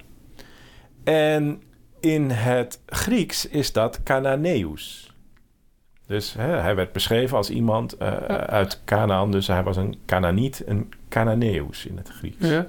En 1.04 1.62
in 2.00 2.30
het 2.30 2.80
Grieks 2.86 3.48
is 3.48 3.72
dat 3.72 4.02
Cananeus. 4.02 5.03
Dus 6.06 6.34
hè, 6.34 6.48
hij 6.48 6.74
werd 6.74 6.92
beschreven 6.92 7.36
als 7.36 7.50
iemand 7.50 7.96
eh, 7.96 8.08
uit 8.26 8.80
Canaan. 8.84 9.30
Dus 9.30 9.46
hij 9.46 9.62
was 9.62 9.76
een 9.76 9.98
Canaaniet, 10.06 10.62
een 10.66 10.92
Cananeus 11.08 11.86
in 11.86 11.96
het 11.96 12.08
Grieks. 12.08 12.48
ja. 12.48 12.66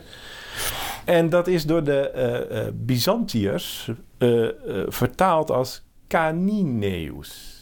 En 1.06 1.30
dat 1.30 1.48
is 1.48 1.66
door 1.66 1.84
de 1.84 2.10
eh, 2.10 2.68
Byzantiërs 2.74 3.92
vertaald 4.88 5.52
als 5.52 5.84
Canineus. 6.08 7.56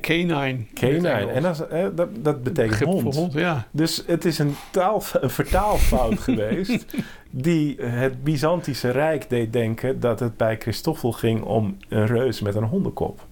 Canine. 0.00 0.66
Canine. 0.74 1.08
En 1.08 1.42
dat, 1.42 1.66
dat, 1.94 2.08
dat 2.24 2.42
betekent 2.42 3.14
hond, 3.14 3.32
ja. 3.32 3.66
Dus 3.70 4.02
het 4.06 4.24
is 4.24 4.38
een, 4.38 4.54
taal, 4.70 5.02
een 5.12 5.30
vertaalfout 5.30 6.20
geweest... 6.28 6.84
die 7.30 7.76
het 7.82 8.24
Byzantische 8.24 8.90
Rijk 8.90 9.28
deed 9.28 9.52
denken... 9.52 10.00
dat 10.00 10.20
het 10.20 10.36
bij 10.36 10.56
Christoffel 10.58 11.12
ging 11.12 11.42
om 11.42 11.76
een 11.88 12.06
reus 12.06 12.40
met 12.40 12.54
een 12.54 12.64
hondenkop. 12.64 13.26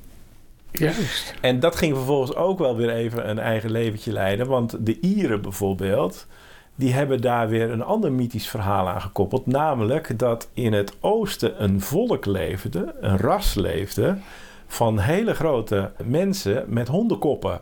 Juist. 0.73 1.35
En 1.41 1.61
dat 1.61 1.77
ging 1.77 1.95
vervolgens 1.95 2.35
ook 2.35 2.59
wel 2.59 2.77
weer 2.77 2.91
even 2.91 3.31
een 3.31 3.39
eigen 3.39 3.71
leventje 3.71 4.13
leiden. 4.13 4.47
Want 4.47 4.87
de 4.87 5.01
Ieren 5.01 5.43
bijvoorbeeld, 5.43 6.27
die 6.75 6.93
hebben 6.93 7.21
daar 7.21 7.49
weer 7.49 7.71
een 7.71 7.83
ander 7.83 8.13
mythisch 8.13 8.49
verhaal 8.49 8.89
aan 8.89 9.01
gekoppeld. 9.01 9.47
Namelijk 9.47 10.19
dat 10.19 10.51
in 10.53 10.73
het 10.73 10.97
oosten 11.01 11.63
een 11.63 11.81
volk 11.81 12.27
leefde, 12.27 12.95
een 13.01 13.19
ras 13.19 13.55
leefde... 13.55 14.19
van 14.67 14.99
hele 14.99 15.35
grote 15.35 15.93
mensen 16.05 16.65
met 16.67 16.89
hondenkoppen. 16.89 17.61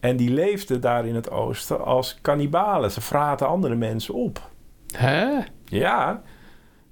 En 0.00 0.16
die 0.16 0.30
leefden 0.30 0.80
daar 0.80 1.06
in 1.06 1.14
het 1.14 1.30
oosten 1.30 1.84
als 1.84 2.18
kannibalen. 2.20 2.90
Ze 2.90 3.00
vraten 3.00 3.48
andere 3.48 3.74
mensen 3.74 4.14
op. 4.14 4.50
Hè? 4.92 5.38
Ja, 5.64 6.22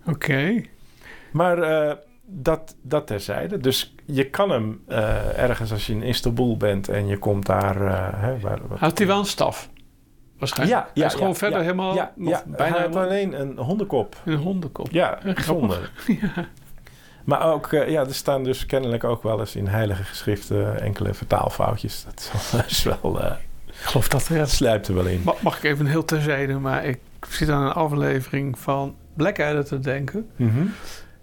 Oké. 0.06 0.62
maar 1.32 1.58
eh, 1.58 1.96
dat, 2.24 2.76
dat 2.82 3.06
terzijde. 3.06 3.58
Dus 3.58 3.94
je 4.14 4.30
kan 4.30 4.50
hem 4.50 4.82
eh, 4.88 5.38
ergens 5.38 5.72
als 5.72 5.86
je 5.86 5.92
in 5.92 6.02
Istanbul 6.02 6.56
bent 6.56 6.88
en 6.88 7.06
je 7.06 7.18
komt 7.18 7.46
daar... 7.46 7.86
eh, 7.86 8.08
hè, 8.22 8.38
waar, 8.40 8.58
wat- 8.68 8.78
Had 8.78 8.98
hij 8.98 9.06
wel 9.06 9.18
een 9.18 9.24
staf? 9.24 9.68
Waarschijnlijk. 10.38 10.78
Ja, 10.80 10.86
ja, 10.86 11.00
Hij 11.00 11.06
is 11.06 11.12
gewoon 11.12 11.28
ja, 11.28 11.34
verder 11.34 11.58
ja, 11.58 11.64
helemaal 11.64 11.94
ja, 11.94 12.12
nog 12.16 12.44
bijna 12.44 12.56
hij 12.56 12.68
had 12.70 12.78
helemaal 12.78 13.02
alleen 13.04 13.40
een 13.40 13.56
hondenkop. 13.58 14.16
een 14.24 14.34
hondenkop. 14.36 14.88
Ja, 14.90 15.18
bijzonder. 15.24 15.90
Ja. 16.20 16.46
Maar 17.24 17.52
ook, 17.52 17.72
eh, 17.72 17.90
ja, 17.90 18.00
er 18.00 18.14
staan 18.14 18.44
dus 18.44 18.66
kennelijk 18.66 19.04
ook 19.04 19.22
wel 19.22 19.40
eens 19.40 19.56
in 19.56 19.66
heilige 19.66 20.02
geschriften 20.04 20.80
enkele 20.80 21.14
vertaalfoutjes. 21.14 22.04
Dat 22.04 22.64
is 22.68 22.82
wel, 22.82 23.18
Ik 23.66 23.74
geloof 23.88 24.08
dat 24.08 24.28
er... 24.28 24.46
sluipt 24.48 24.88
er 24.88 24.94
wel 24.94 25.06
in. 25.06 25.20
Ma- 25.24 25.34
Mag 25.40 25.56
ik 25.56 25.62
even 25.64 25.86
heel 25.86 26.04
terzijde, 26.04 26.58
maar 26.58 26.84
ik 26.84 26.98
zit 27.28 27.48
aan 27.48 27.62
een 27.62 27.72
aflevering 27.72 28.58
van 28.58 28.94
Blackadder 29.16 29.64
te 29.64 29.78
denken. 29.78 30.30
Mhm. 30.36 30.64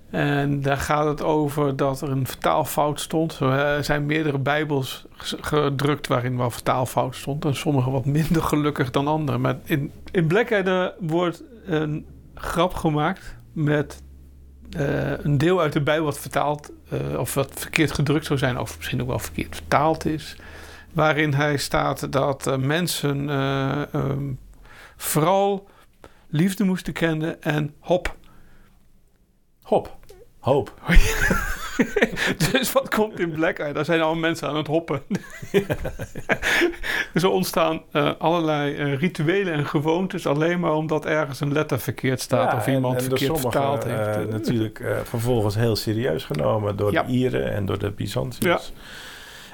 En 0.09 0.61
daar 0.61 0.77
gaat 0.77 1.05
het 1.05 1.23
over 1.23 1.75
dat 1.75 2.01
er 2.01 2.09
een 2.09 2.27
vertaalfout 2.27 2.99
stond. 2.99 3.39
Er 3.39 3.83
zijn 3.83 4.05
meerdere 4.05 4.37
bijbels 4.37 5.05
gedrukt 5.17 6.07
waarin 6.07 6.37
wel 6.37 6.51
vertaalfout 6.51 7.15
stond. 7.15 7.45
En 7.45 7.55
sommige 7.55 7.89
wat 7.89 8.05
minder 8.05 8.43
gelukkig 8.43 8.91
dan 8.91 9.07
andere. 9.07 9.37
Maar 9.37 9.57
in, 9.63 9.91
in 10.11 10.27
Blackadder 10.27 10.93
wordt 10.99 11.43
een 11.65 12.05
grap 12.35 12.73
gemaakt 12.73 13.35
met 13.53 14.01
eh, 14.69 15.23
een 15.23 15.37
deel 15.37 15.61
uit 15.61 15.73
de 15.73 15.81
bijbel 15.81 16.05
wat 16.05 16.19
vertaald... 16.19 16.71
eh, 16.89 17.19
of 17.19 17.33
wat 17.33 17.51
verkeerd 17.55 17.91
gedrukt 17.91 18.25
zou 18.25 18.39
zijn, 18.39 18.59
of 18.59 18.77
misschien 18.77 19.01
ook 19.01 19.07
wel 19.07 19.19
verkeerd 19.19 19.55
vertaald 19.55 20.05
is. 20.05 20.35
Waarin 20.93 21.33
hij 21.33 21.57
staat 21.57 22.11
dat 22.11 22.47
eh, 22.47 22.57
mensen 22.57 23.29
eh, 23.29 23.93
ehm, 23.93 24.33
vooral 24.95 25.67
liefde 26.27 26.63
moesten 26.63 26.93
kennen 26.93 27.41
en 27.41 27.73
hop. 27.79 28.15
Hop. 29.61 29.98
Hoop. 30.39 30.73
Dus 32.51 32.71
wat 32.71 32.89
komt 32.95 33.19
in 33.19 33.31
Black 33.31 33.57
Eye? 33.59 33.73
Daar 33.73 33.85
zijn 33.85 34.01
allemaal 34.01 34.19
mensen 34.21 34.47
aan 34.47 34.55
het 34.55 34.67
hoppen. 34.67 35.01
Zo 37.15 37.29
ontstaan 37.29 37.81
eh, 37.91 38.11
allerlei 38.17 38.75
eh, 38.75 38.97
rituelen 38.99 39.53
en 39.53 39.65
gewoontes 39.65 40.25
alleen 40.27 40.59
maar 40.59 40.73
omdat 40.73 41.05
ergens 41.05 41.39
een 41.39 41.53
letter 41.53 41.79
verkeerd 41.79 42.21
staat 42.21 42.51
Ja, 42.51 42.57
of 42.57 42.67
iemand 42.67 42.95
en 42.95 43.01
verkeerd 43.03 43.21
sommigen, 43.37 43.51
vertaald 43.51 43.83
heeft. 43.83 44.29
natuurlijk 44.29 44.79
eh, 44.79 44.97
vervolgens 45.03 45.55
heel 45.55 45.75
serieus 45.75 46.23
genomen 46.25 46.75
door 46.75 46.91
Ja. 46.91 47.03
de 47.03 47.11
Ieren 47.11 47.53
en 47.53 47.65
door 47.65 47.79
de 47.79 47.91
Byzantiërs. 47.91 48.71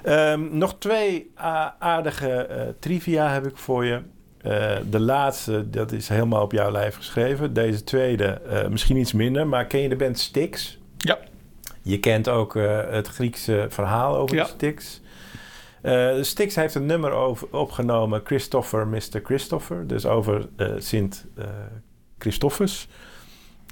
Ehm, 0.04 0.58
nog 0.58 0.76
twee 0.78 1.32
aardige 1.80 2.76
trivia 2.80 3.30
heb 3.30 3.48
ik 3.48 3.58
voor 3.58 3.86
je. 3.86 4.02
Eh, 4.46 4.76
de 4.90 5.00
laatste, 5.00 5.70
dat 5.70 5.92
is 5.92 6.10
helemaal 6.10 6.42
op 6.42 6.52
jouw 6.52 6.72
lijf 6.72 6.96
geschreven. 6.96 7.54
Deze 7.54 7.84
tweede, 7.84 8.26
eh, 8.26 8.68
misschien 8.68 8.98
iets 8.98 9.14
minder, 9.14 9.48
maar 9.48 9.66
ken 9.66 9.80
je 9.80 9.90
de 9.90 9.96
band 9.96 10.20
Styx? 10.20 10.78
Ja. 10.98 11.18
Je 11.82 12.00
kent 12.00 12.30
ook 12.30 12.56
eh, 12.56 12.80
het 12.90 13.08
Griekse 13.08 13.66
verhaal 13.70 14.18
over 14.18 14.36
Ja. 14.36 14.44
de 14.44 14.50
Styx. 14.50 15.02
Styx 16.22 16.56
heeft 16.56 16.76
een 16.76 16.86
nummer 16.86 17.12
over, 17.12 17.48
opgenomen, 17.52 18.22
Christopher, 18.24 18.88
Mr. 18.88 19.22
Christopher. 19.24 19.88
Dus 19.88 20.06
over 20.06 20.48
eh, 20.56 20.68
Sint 20.78 21.26
eh, 21.38 21.46
Christophus. 22.18 22.88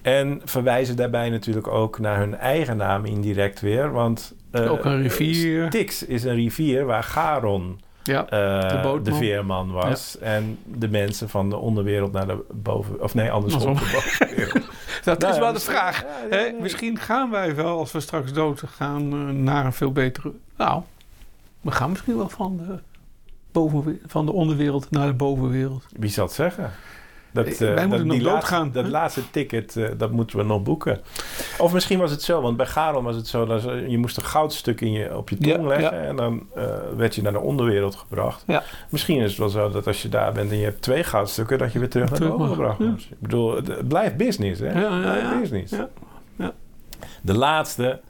En 0.02 0.42
verwijzen 0.46 0.96
daarbij 0.96 1.30
natuurlijk 1.30 1.68
ook 1.68 2.00
naar 2.00 2.18
hun 2.20 2.36
eigen 2.36 2.78
naam 2.78 3.06
indirect 3.06 3.62
weer. 3.62 3.92
Want 3.92 4.36
Ook 4.52 4.86
een 4.86 5.02
rivier. 5.02 5.66
Styx 5.68 6.06
is 6.06 6.24
een 6.24 6.36
rivier 6.36 6.86
waar 6.86 7.04
Charon 7.04 7.80
Ja, 8.04 8.30
eh, 8.30 8.94
De 9.04 9.14
veerman 9.14 9.72
was. 9.72 10.18
En 10.20 10.58
de 10.64 10.88
mensen 10.90 11.30
van 11.30 11.50
de 11.50 11.56
onderwereld 11.56 12.12
naar 12.12 12.28
de 12.28 12.46
boven... 12.52 13.02
Of 13.02 13.14
nee, 13.14 13.32
andersom. 13.32 13.74
De 13.74 13.90
bovenwereld. 13.94 14.66
dat 15.04 15.20
Nou 15.20 15.32
is 15.32 15.38
ja, 15.38 15.44
wel 15.44 15.54
de 15.54 15.58
dus- 15.60 15.64
vraag. 15.68 16.06
ja, 16.30 16.40
ja. 16.40 16.52
Misschien 16.60 16.98
gaan 17.00 17.32
wij 17.32 17.56
wel, 17.56 17.78
als 17.78 17.92
we 17.92 18.00
straks 18.00 18.34
dood 18.34 18.64
gaan, 18.66 19.12
eh, 19.14 19.20
naar 19.36 19.66
een 19.66 19.74
veel 19.74 19.92
betere... 19.92 20.32
Nou, 20.58 20.82
we 21.62 21.72
gaan 21.72 21.90
misschien 21.90 22.18
wel 22.18 22.30
van 22.30 22.58
de, 22.58 22.80
boven, 23.52 24.00
van 24.08 24.26
de 24.26 24.32
onderwereld 24.32 24.92
naar 24.92 25.08
de 25.08 25.14
bovenwereld. 25.14 25.86
Wie 25.98 26.10
zal 26.10 26.26
het 26.26 26.34
zeggen? 26.34 26.72
Dat, 27.34 27.48
Eh, 27.48 27.52
eh, 27.52 27.60
wij 27.60 27.76
dat, 27.76 27.88
moeten 27.88 28.08
nog 28.08 28.34
doodgaan, 28.34 28.72
dat 28.72 28.88
laatste 28.88 29.30
ticket, 29.32 29.76
eh, 29.76 29.90
dat 29.98 30.12
moeten 30.12 30.38
we 30.38 30.44
nog 30.44 30.64
boeken. 30.64 31.02
Of 31.58 31.74
misschien 31.74 32.00
was 32.00 32.12
het 32.12 32.22
zo, 32.22 32.42
want 32.42 32.58
bij 32.58 32.66
Charon 32.66 33.04
was 33.04 33.16
het 33.16 33.28
zo... 33.28 33.46
dat 33.46 33.64
je 33.64 33.98
moest 33.98 34.18
een 34.18 34.24
goudstuk 34.24 34.82
in 34.82 34.92
je, 34.92 35.18
op 35.18 35.30
je 35.30 35.38
tong 35.38 35.56
Ja, 35.56 35.68
leggen... 35.68 35.98
ja. 35.98 36.04
en 36.04 36.16
dan 36.16 36.48
werd 36.98 37.16
je 37.16 37.22
naar 37.22 37.32
de 37.32 37.40
onderwereld 37.40 37.96
gebracht. 37.96 38.44
Ja. 38.48 38.64
Misschien 38.90 39.20
is 39.22 39.30
het 39.30 39.40
wel 39.40 39.50
zo 39.50 39.70
dat 39.70 39.88
als 39.88 40.02
je 40.02 40.10
daar 40.10 40.32
bent 40.32 40.52
en 40.52 40.58
je 40.58 40.64
hebt 40.64 40.82
twee 40.82 41.04
goudstukken... 41.04 41.58
dat 41.58 41.74
je 41.74 41.80
weer 41.80 41.90
terug 41.90 42.10
naar 42.10 42.20
de 42.20 42.26
Terug 42.26 42.38
boven 42.38 42.58
mag, 42.58 42.58
gebracht 42.58 42.80
ja. 42.80 42.86
wordt. 42.86 43.04
Ik 43.12 43.20
bedoel, 43.20 43.56
het, 43.56 43.88
blijft 43.88 44.18
business, 44.18 44.60
hè? 44.60 44.82
Ja, 44.82 45.00
blijft 45.00 45.40
business. 45.40 45.72
Ja, 45.72 45.90
ja. 46.36 46.54
De 47.22 47.38
laatste, 47.38 48.02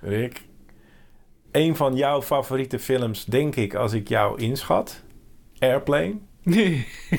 Rick. 0.00 0.44
Een 1.50 1.76
van 1.76 1.96
jouw 1.96 2.22
favoriete 2.22 2.78
films, 2.78 3.24
denk 3.24 3.56
ik, 3.56 3.74
als 3.74 3.92
ik 3.92 4.08
jou 4.08 4.40
inschat. 4.40 5.02
Airplane. 5.58 6.14
Nee. 6.42 6.86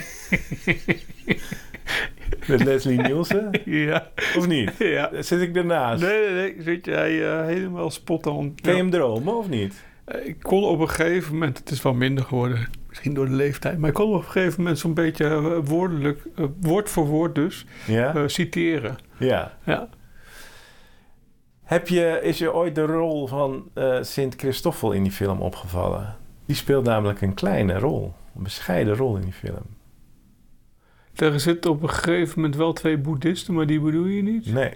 Met 2.47 2.63
Leslie 2.63 3.01
Nielsen. 3.01 3.49
ja. 3.65 4.07
Of 4.37 4.47
niet? 4.47 4.71
ja. 4.79 5.21
Zit 5.21 5.41
ik 5.41 5.55
ernaast? 5.55 6.01
Nee, 6.01 6.25
nee, 6.25 6.33
nee. 6.33 6.55
Zit 6.63 6.85
jij 6.85 7.31
eh, 7.39 7.45
helemaal 7.45 7.89
spot 7.91 8.27
on. 8.27 8.55
Kun 8.61 8.71
je 8.71 8.77
hem 8.77 8.89
dromen 8.89 9.37
of 9.37 9.49
niet? 9.49 9.83
Eh, 10.05 10.25
Ik 10.27 10.35
kon 10.41 10.63
op 10.63 10.79
een 10.79 10.89
gegeven 10.89 11.33
moment, 11.33 11.57
het 11.57 11.69
is 11.71 11.81
wel 11.81 11.93
minder 11.93 12.23
geworden, 12.23 12.69
misschien 12.89 13.13
door 13.13 13.25
de 13.25 13.35
leeftijd, 13.35 13.77
maar 13.77 13.89
ik 13.89 13.95
kon 13.95 14.13
op 14.13 14.13
een 14.25 14.29
gegeven 14.29 14.61
moment 14.61 14.79
zo'n 14.79 14.93
beetje 14.93 15.25
eh, 15.25 15.57
woordelijk, 15.63 16.23
woord 16.61 16.89
voor 16.89 17.05
woord 17.05 17.35
dus, 17.35 17.65
Ja? 17.87 18.27
citeren. 18.27 18.95
ja. 19.17 19.57
Ja. 19.65 19.89
Heb 21.63 21.87
je, 21.87 22.19
is 22.23 22.37
je 22.37 22.53
ooit 22.53 22.75
de 22.75 22.85
rol 22.85 23.27
van 23.27 23.69
Sint 24.01 24.35
Christoffel 24.37 24.91
in 24.91 25.03
die 25.03 25.11
film 25.11 25.41
opgevallen? 25.41 26.15
Die 26.45 26.55
speelt 26.55 26.85
namelijk 26.85 27.21
een 27.21 27.33
kleine 27.33 27.79
rol. 27.79 28.13
Een 28.37 28.43
bescheiden 28.43 28.95
rol 28.95 29.15
in 29.15 29.21
die 29.21 29.33
film. 29.33 29.65
Er 31.17 31.39
zitten 31.39 31.71
op 31.71 31.83
een 31.83 31.89
gegeven 31.89 32.33
moment 32.35 32.55
wel 32.55 32.73
twee 32.73 32.97
boeddhisten, 32.97 33.53
maar 33.53 33.65
die 33.65 33.79
bedoel 33.79 34.05
je 34.05 34.23
niet. 34.23 34.53
Nee. 34.53 34.73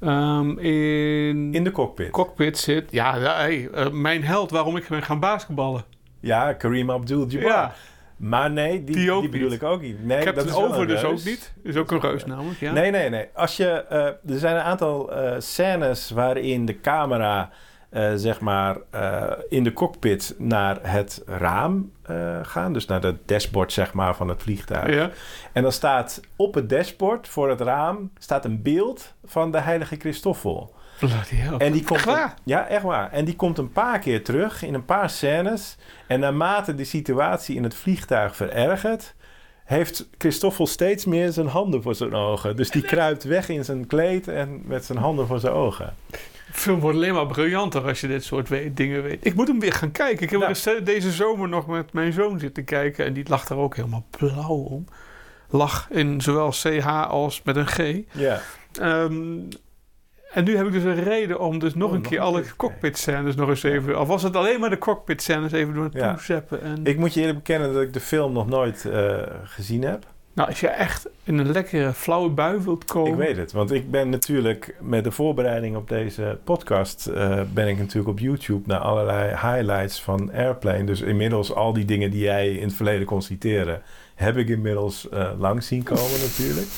Ehm, 0.00 0.58
in, 0.58 1.54
In 1.54 1.64
de 1.64 1.70
cockpit. 1.70 2.10
cockpit 2.10 2.58
zit, 2.58 2.90
ja, 2.90 3.18
hey, 3.18 3.68
eh, 3.70 3.90
mijn 3.90 4.24
held 4.24 4.50
waarom 4.50 4.76
ik 4.76 4.88
ben 4.88 5.02
gaan 5.02 5.20
basketballen. 5.20 5.84
ja, 6.20 6.52
Kareem 6.52 6.90
Abdul-Jabbar. 6.90 7.50
Ja, 7.50 7.74
Maar 8.16 8.50
nee, 8.50 8.70
die, 8.84 8.84
Die 8.84 8.94
die, 8.94 9.10
ook 9.12 9.30
bedoel 9.30 9.48
niet. 9.48 9.62
ik 9.62 9.68
ook 9.68 9.80
niet. 9.82 10.04
Nee, 10.04 10.18
ik 10.18 10.24
heb 10.24 10.34
dat 10.34 10.44
is 10.46 10.54
over 10.54 10.86
dus 10.86 11.04
ook 11.04 11.24
niet. 11.24 11.52
Is 11.62 11.76
ook 11.76 11.90
een 11.90 12.00
reus 12.00 12.24
namelijk, 12.26 12.58
ja. 12.60 12.72
Nee, 12.72 12.90
nee, 12.90 13.08
nee. 13.10 13.26
Als 13.34 13.56
je, 13.56 13.66
eh, 13.66 14.04
er 14.06 14.38
zijn 14.38 14.56
een 14.56 14.62
aantal 14.62 15.12
eh, 15.12 15.34
scènes 15.40 16.10
waarin 16.10 16.66
de 16.66 16.80
camera, 16.80 17.50
eh, 17.94 18.12
zeg 18.14 18.40
maar, 18.40 18.76
eh, 18.90 19.30
in 19.48 19.64
de 19.64 19.72
cockpit 19.72 20.34
naar 20.38 20.78
het 20.82 21.22
raam 21.26 21.92
eh 22.02 22.38
gaan. 22.42 22.72
Dus 22.72 22.86
naar 22.86 23.02
het 23.02 23.28
dashboard, 23.28 23.72
zeg 23.72 23.92
maar, 23.92 24.16
van 24.16 24.28
het 24.28 24.42
vliegtuig. 24.42 24.94
Ja. 24.94 25.10
En 25.52 25.62
dan 25.62 25.72
staat 25.72 26.20
op 26.36 26.54
het 26.54 26.68
dashboard, 26.68 27.28
voor 27.28 27.48
het 27.48 27.60
raam, 27.60 28.10
staat 28.18 28.44
een 28.44 28.62
beeld 28.62 29.14
van 29.24 29.50
de 29.50 29.60
heilige 29.60 29.96
Christoffel. 29.96 30.74
En 31.58 31.72
die 31.72 31.84
komt 31.84 31.98
Echt 31.98 32.08
waar? 32.08 32.34
ja, 32.44 32.68
echt 32.68 32.82
waar. 32.82 33.12
En 33.12 33.24
die 33.24 33.36
komt 33.36 33.58
een 33.58 33.72
paar 33.72 33.98
keer 33.98 34.24
terug 34.24 34.62
in 34.62 34.74
een 34.74 34.84
paar 34.84 35.10
scènes. 35.10 35.76
En 36.06 36.20
naarmate 36.20 36.74
de 36.74 36.84
situatie 36.84 37.56
in 37.56 37.62
het 37.62 37.74
vliegtuig 37.74 38.36
verergert, 38.36 39.14
heeft 39.64 40.08
Christoffel 40.18 40.66
steeds 40.66 41.04
meer 41.04 41.32
zijn 41.32 41.46
handen 41.46 41.82
voor 41.82 41.94
zijn 41.94 42.14
ogen. 42.14 42.56
Dus 42.56 42.70
die 42.70 42.82
kruipt 42.82 43.24
weg 43.24 43.48
in 43.48 43.64
zijn 43.64 43.86
kleed 43.86 44.28
en 44.28 44.62
met 44.64 44.84
zijn 44.84 44.98
handen 44.98 45.26
voor 45.26 45.40
zijn 45.40 45.52
ogen. 45.52 45.94
Film 46.54 46.80
wordt 46.80 46.96
alleen 46.96 47.14
maar 47.14 47.26
briljanter 47.26 47.82
als 47.86 48.00
je 48.00 48.06
dit 48.06 48.24
soort 48.24 48.48
we- 48.48 48.70
dingen 48.74 49.02
weet. 49.02 49.26
Ik 49.26 49.34
moet 49.34 49.48
hem 49.48 49.60
weer 49.60 49.72
gaan 49.72 49.90
kijken. 49.92 50.22
Ik 50.22 50.30
heb 50.30 50.40
Nou. 50.40 50.52
recent- 50.52 50.86
deze 50.86 51.10
zomer 51.10 51.48
nog 51.48 51.66
met 51.66 51.92
mijn 51.92 52.12
zoon 52.12 52.38
zitten 52.38 52.64
kijken. 52.64 53.04
En 53.04 53.12
die 53.12 53.28
lag 53.28 53.46
daar 53.46 53.58
ook 53.58 53.76
helemaal 53.76 54.06
blauw 54.10 54.54
om. 54.56 54.84
Lag 55.50 55.86
in 55.90 56.20
zowel 56.20 56.50
CH 56.50 56.86
als 57.08 57.42
met 57.42 57.56
een 57.56 57.66
G. 57.66 57.78
Ja, 58.12 58.40
Ehm, 58.80 59.38
en 60.32 60.44
nu 60.44 60.56
heb 60.56 60.66
ik 60.66 60.72
dus 60.72 60.82
een 60.82 61.02
reden 61.04 61.40
om 61.40 61.58
dus 61.58 61.74
nog 61.74 61.88
Oh, 61.88 61.94
een 61.94 62.00
nog 62.00 62.08
keer 62.10 62.18
een 62.18 62.24
alle 62.24 62.44
cockpit 62.56 62.98
scènes 62.98 63.34
nog 63.34 63.48
eens 63.48 63.62
even... 63.62 63.96
Al 63.96 64.06
was 64.06 64.22
het 64.22 64.36
alleen 64.36 64.60
maar 64.60 64.70
de 64.70 64.78
cockpit 64.78 65.22
scènes 65.22 65.52
even 65.52 65.74
door 65.74 65.88
Ja. 65.92 66.16
zeppen. 66.18 66.62
En, 66.62 66.84
ik 66.84 66.96
moet 66.98 67.14
je 67.14 67.20
eerlijk 67.20 67.38
bekennen 67.38 67.72
dat 67.72 67.82
ik 67.82 67.92
de 67.92 68.00
film 68.00 68.32
nog 68.32 68.46
nooit 68.48 68.84
eh, 68.84 69.18
gezien 69.44 69.82
heb. 69.82 70.06
Nou, 70.34 70.48
als 70.48 70.60
je 70.60 70.68
echt 70.68 71.08
in 71.24 71.38
een 71.38 71.52
lekkere 71.52 71.92
flauwe 71.92 72.30
bui 72.30 72.58
wilt 72.58 72.84
komen... 72.84 73.10
Ik 73.10 73.16
weet 73.16 73.36
het, 73.36 73.52
want 73.52 73.72
ik 73.72 73.90
ben 73.90 74.08
natuurlijk 74.08 74.76
met 74.80 75.04
de 75.04 75.10
voorbereiding 75.10 75.76
op 75.76 75.88
deze 75.88 76.38
podcast... 76.44 77.06
eh, 77.06 77.40
ben 77.52 77.68
ik 77.68 77.78
natuurlijk 77.78 78.08
op 78.08 78.18
YouTube 78.18 78.62
naar 78.66 78.78
allerlei 78.78 79.28
highlights 79.28 80.02
van 80.02 80.32
Airplane. 80.32 80.84
Dus 80.84 81.00
inmiddels 81.00 81.52
al 81.54 81.72
die 81.72 81.84
dingen 81.84 82.10
die 82.10 82.20
jij 82.20 82.52
in 82.52 82.66
het 82.66 82.74
verleden 82.74 83.06
kon 83.06 83.22
citeren... 83.22 83.82
heb 84.14 84.36
ik 84.36 84.48
inmiddels 84.48 85.08
eh 85.08 85.30
langs 85.38 85.66
zien 85.66 85.82
komen 85.82 86.20
natuurlijk. 86.28 86.68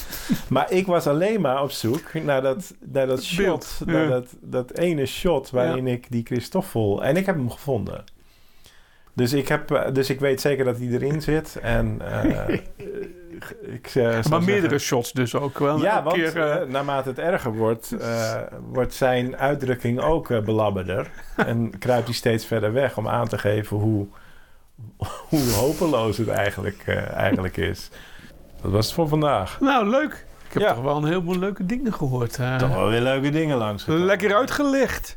Maar 0.49 0.73
ik 0.73 0.87
was 0.87 1.07
alleen 1.07 1.41
maar 1.41 1.63
op 1.63 1.71
zoek 1.71 2.15
naar 2.15 2.43
dat, 2.43 2.75
naar 2.93 3.07
dat 3.07 3.23
shot. 3.23 3.37
Beeld, 3.37 3.81
Naar 3.85 4.03
ja. 4.03 4.09
dat, 4.09 4.37
dat 4.41 4.79
ene 4.79 5.07
shot 5.07 5.51
waarin 5.51 5.87
ik 5.87 6.07
die 6.11 6.25
Christoffel... 6.25 7.05
En 7.05 7.17
ik 7.17 7.27
heb 7.27 7.37
hem 7.37 7.51
gevonden. 7.51 8.05
Dus 9.17 9.33
ik, 9.33 9.49
heb, 9.49 9.71
eh, 9.71 9.93
dus 9.93 10.11
ik 10.11 10.21
weet 10.21 10.41
zeker 10.41 10.65
dat 10.65 10.79
hij 10.79 10.87
erin 10.87 11.23
zit. 11.23 11.59
En 11.63 12.01
eh, 12.13 12.49
ik, 12.55 12.67
eh, 13.95 14.03
maar 14.03 14.13
zeggen- 14.23 14.45
meerdere 14.45 14.79
shots 14.79 15.13
dus 15.13 15.35
ook 15.35 15.59
wel. 15.59 15.79
ja, 15.83 16.03
want 16.03 16.17
keer, 16.17 16.65
naarmate 16.69 17.09
het 17.09 17.19
erger 17.19 17.53
wordt, 17.55 17.95
wordt 18.73 18.95
zijn 18.95 19.37
uitdrukking 19.37 20.01
ook 20.01 20.45
belabberder. 20.45 21.11
en 21.37 21.79
kruipt 21.79 22.05
hij 22.07 22.15
steeds 22.15 22.47
verder 22.47 22.73
weg 22.73 22.97
om 22.99 23.09
aan 23.09 23.29
te 23.29 23.39
geven 23.39 23.77
hoe, 23.77 24.07
hoe 25.29 25.51
hopeloos 25.53 26.17
het 26.17 26.29
eigenlijk, 26.29 26.85
eigenlijk 27.15 27.57
is. 27.57 27.91
Dat 28.63 28.71
was 28.71 28.87
het 28.87 28.95
voor 28.95 29.09
vandaag. 29.09 29.61
Nou, 29.61 29.89
leuk. 29.89 30.27
Ik 30.47 30.53
heb 30.53 30.63
Ja. 30.63 30.75
toch 30.75 30.83
wel 30.83 30.97
een 30.97 31.05
heleboel 31.07 31.39
leuke 31.39 31.67
dingen 31.67 31.93
gehoord. 31.95 32.39
eh. 32.39 32.57
Toch 32.57 32.75
wel 32.75 32.89
weer 32.89 33.01
leuke 33.01 33.31
dingen 33.31 33.57
langs. 33.57 33.85
lekker 33.87 34.35
uitgelicht. 34.37 35.17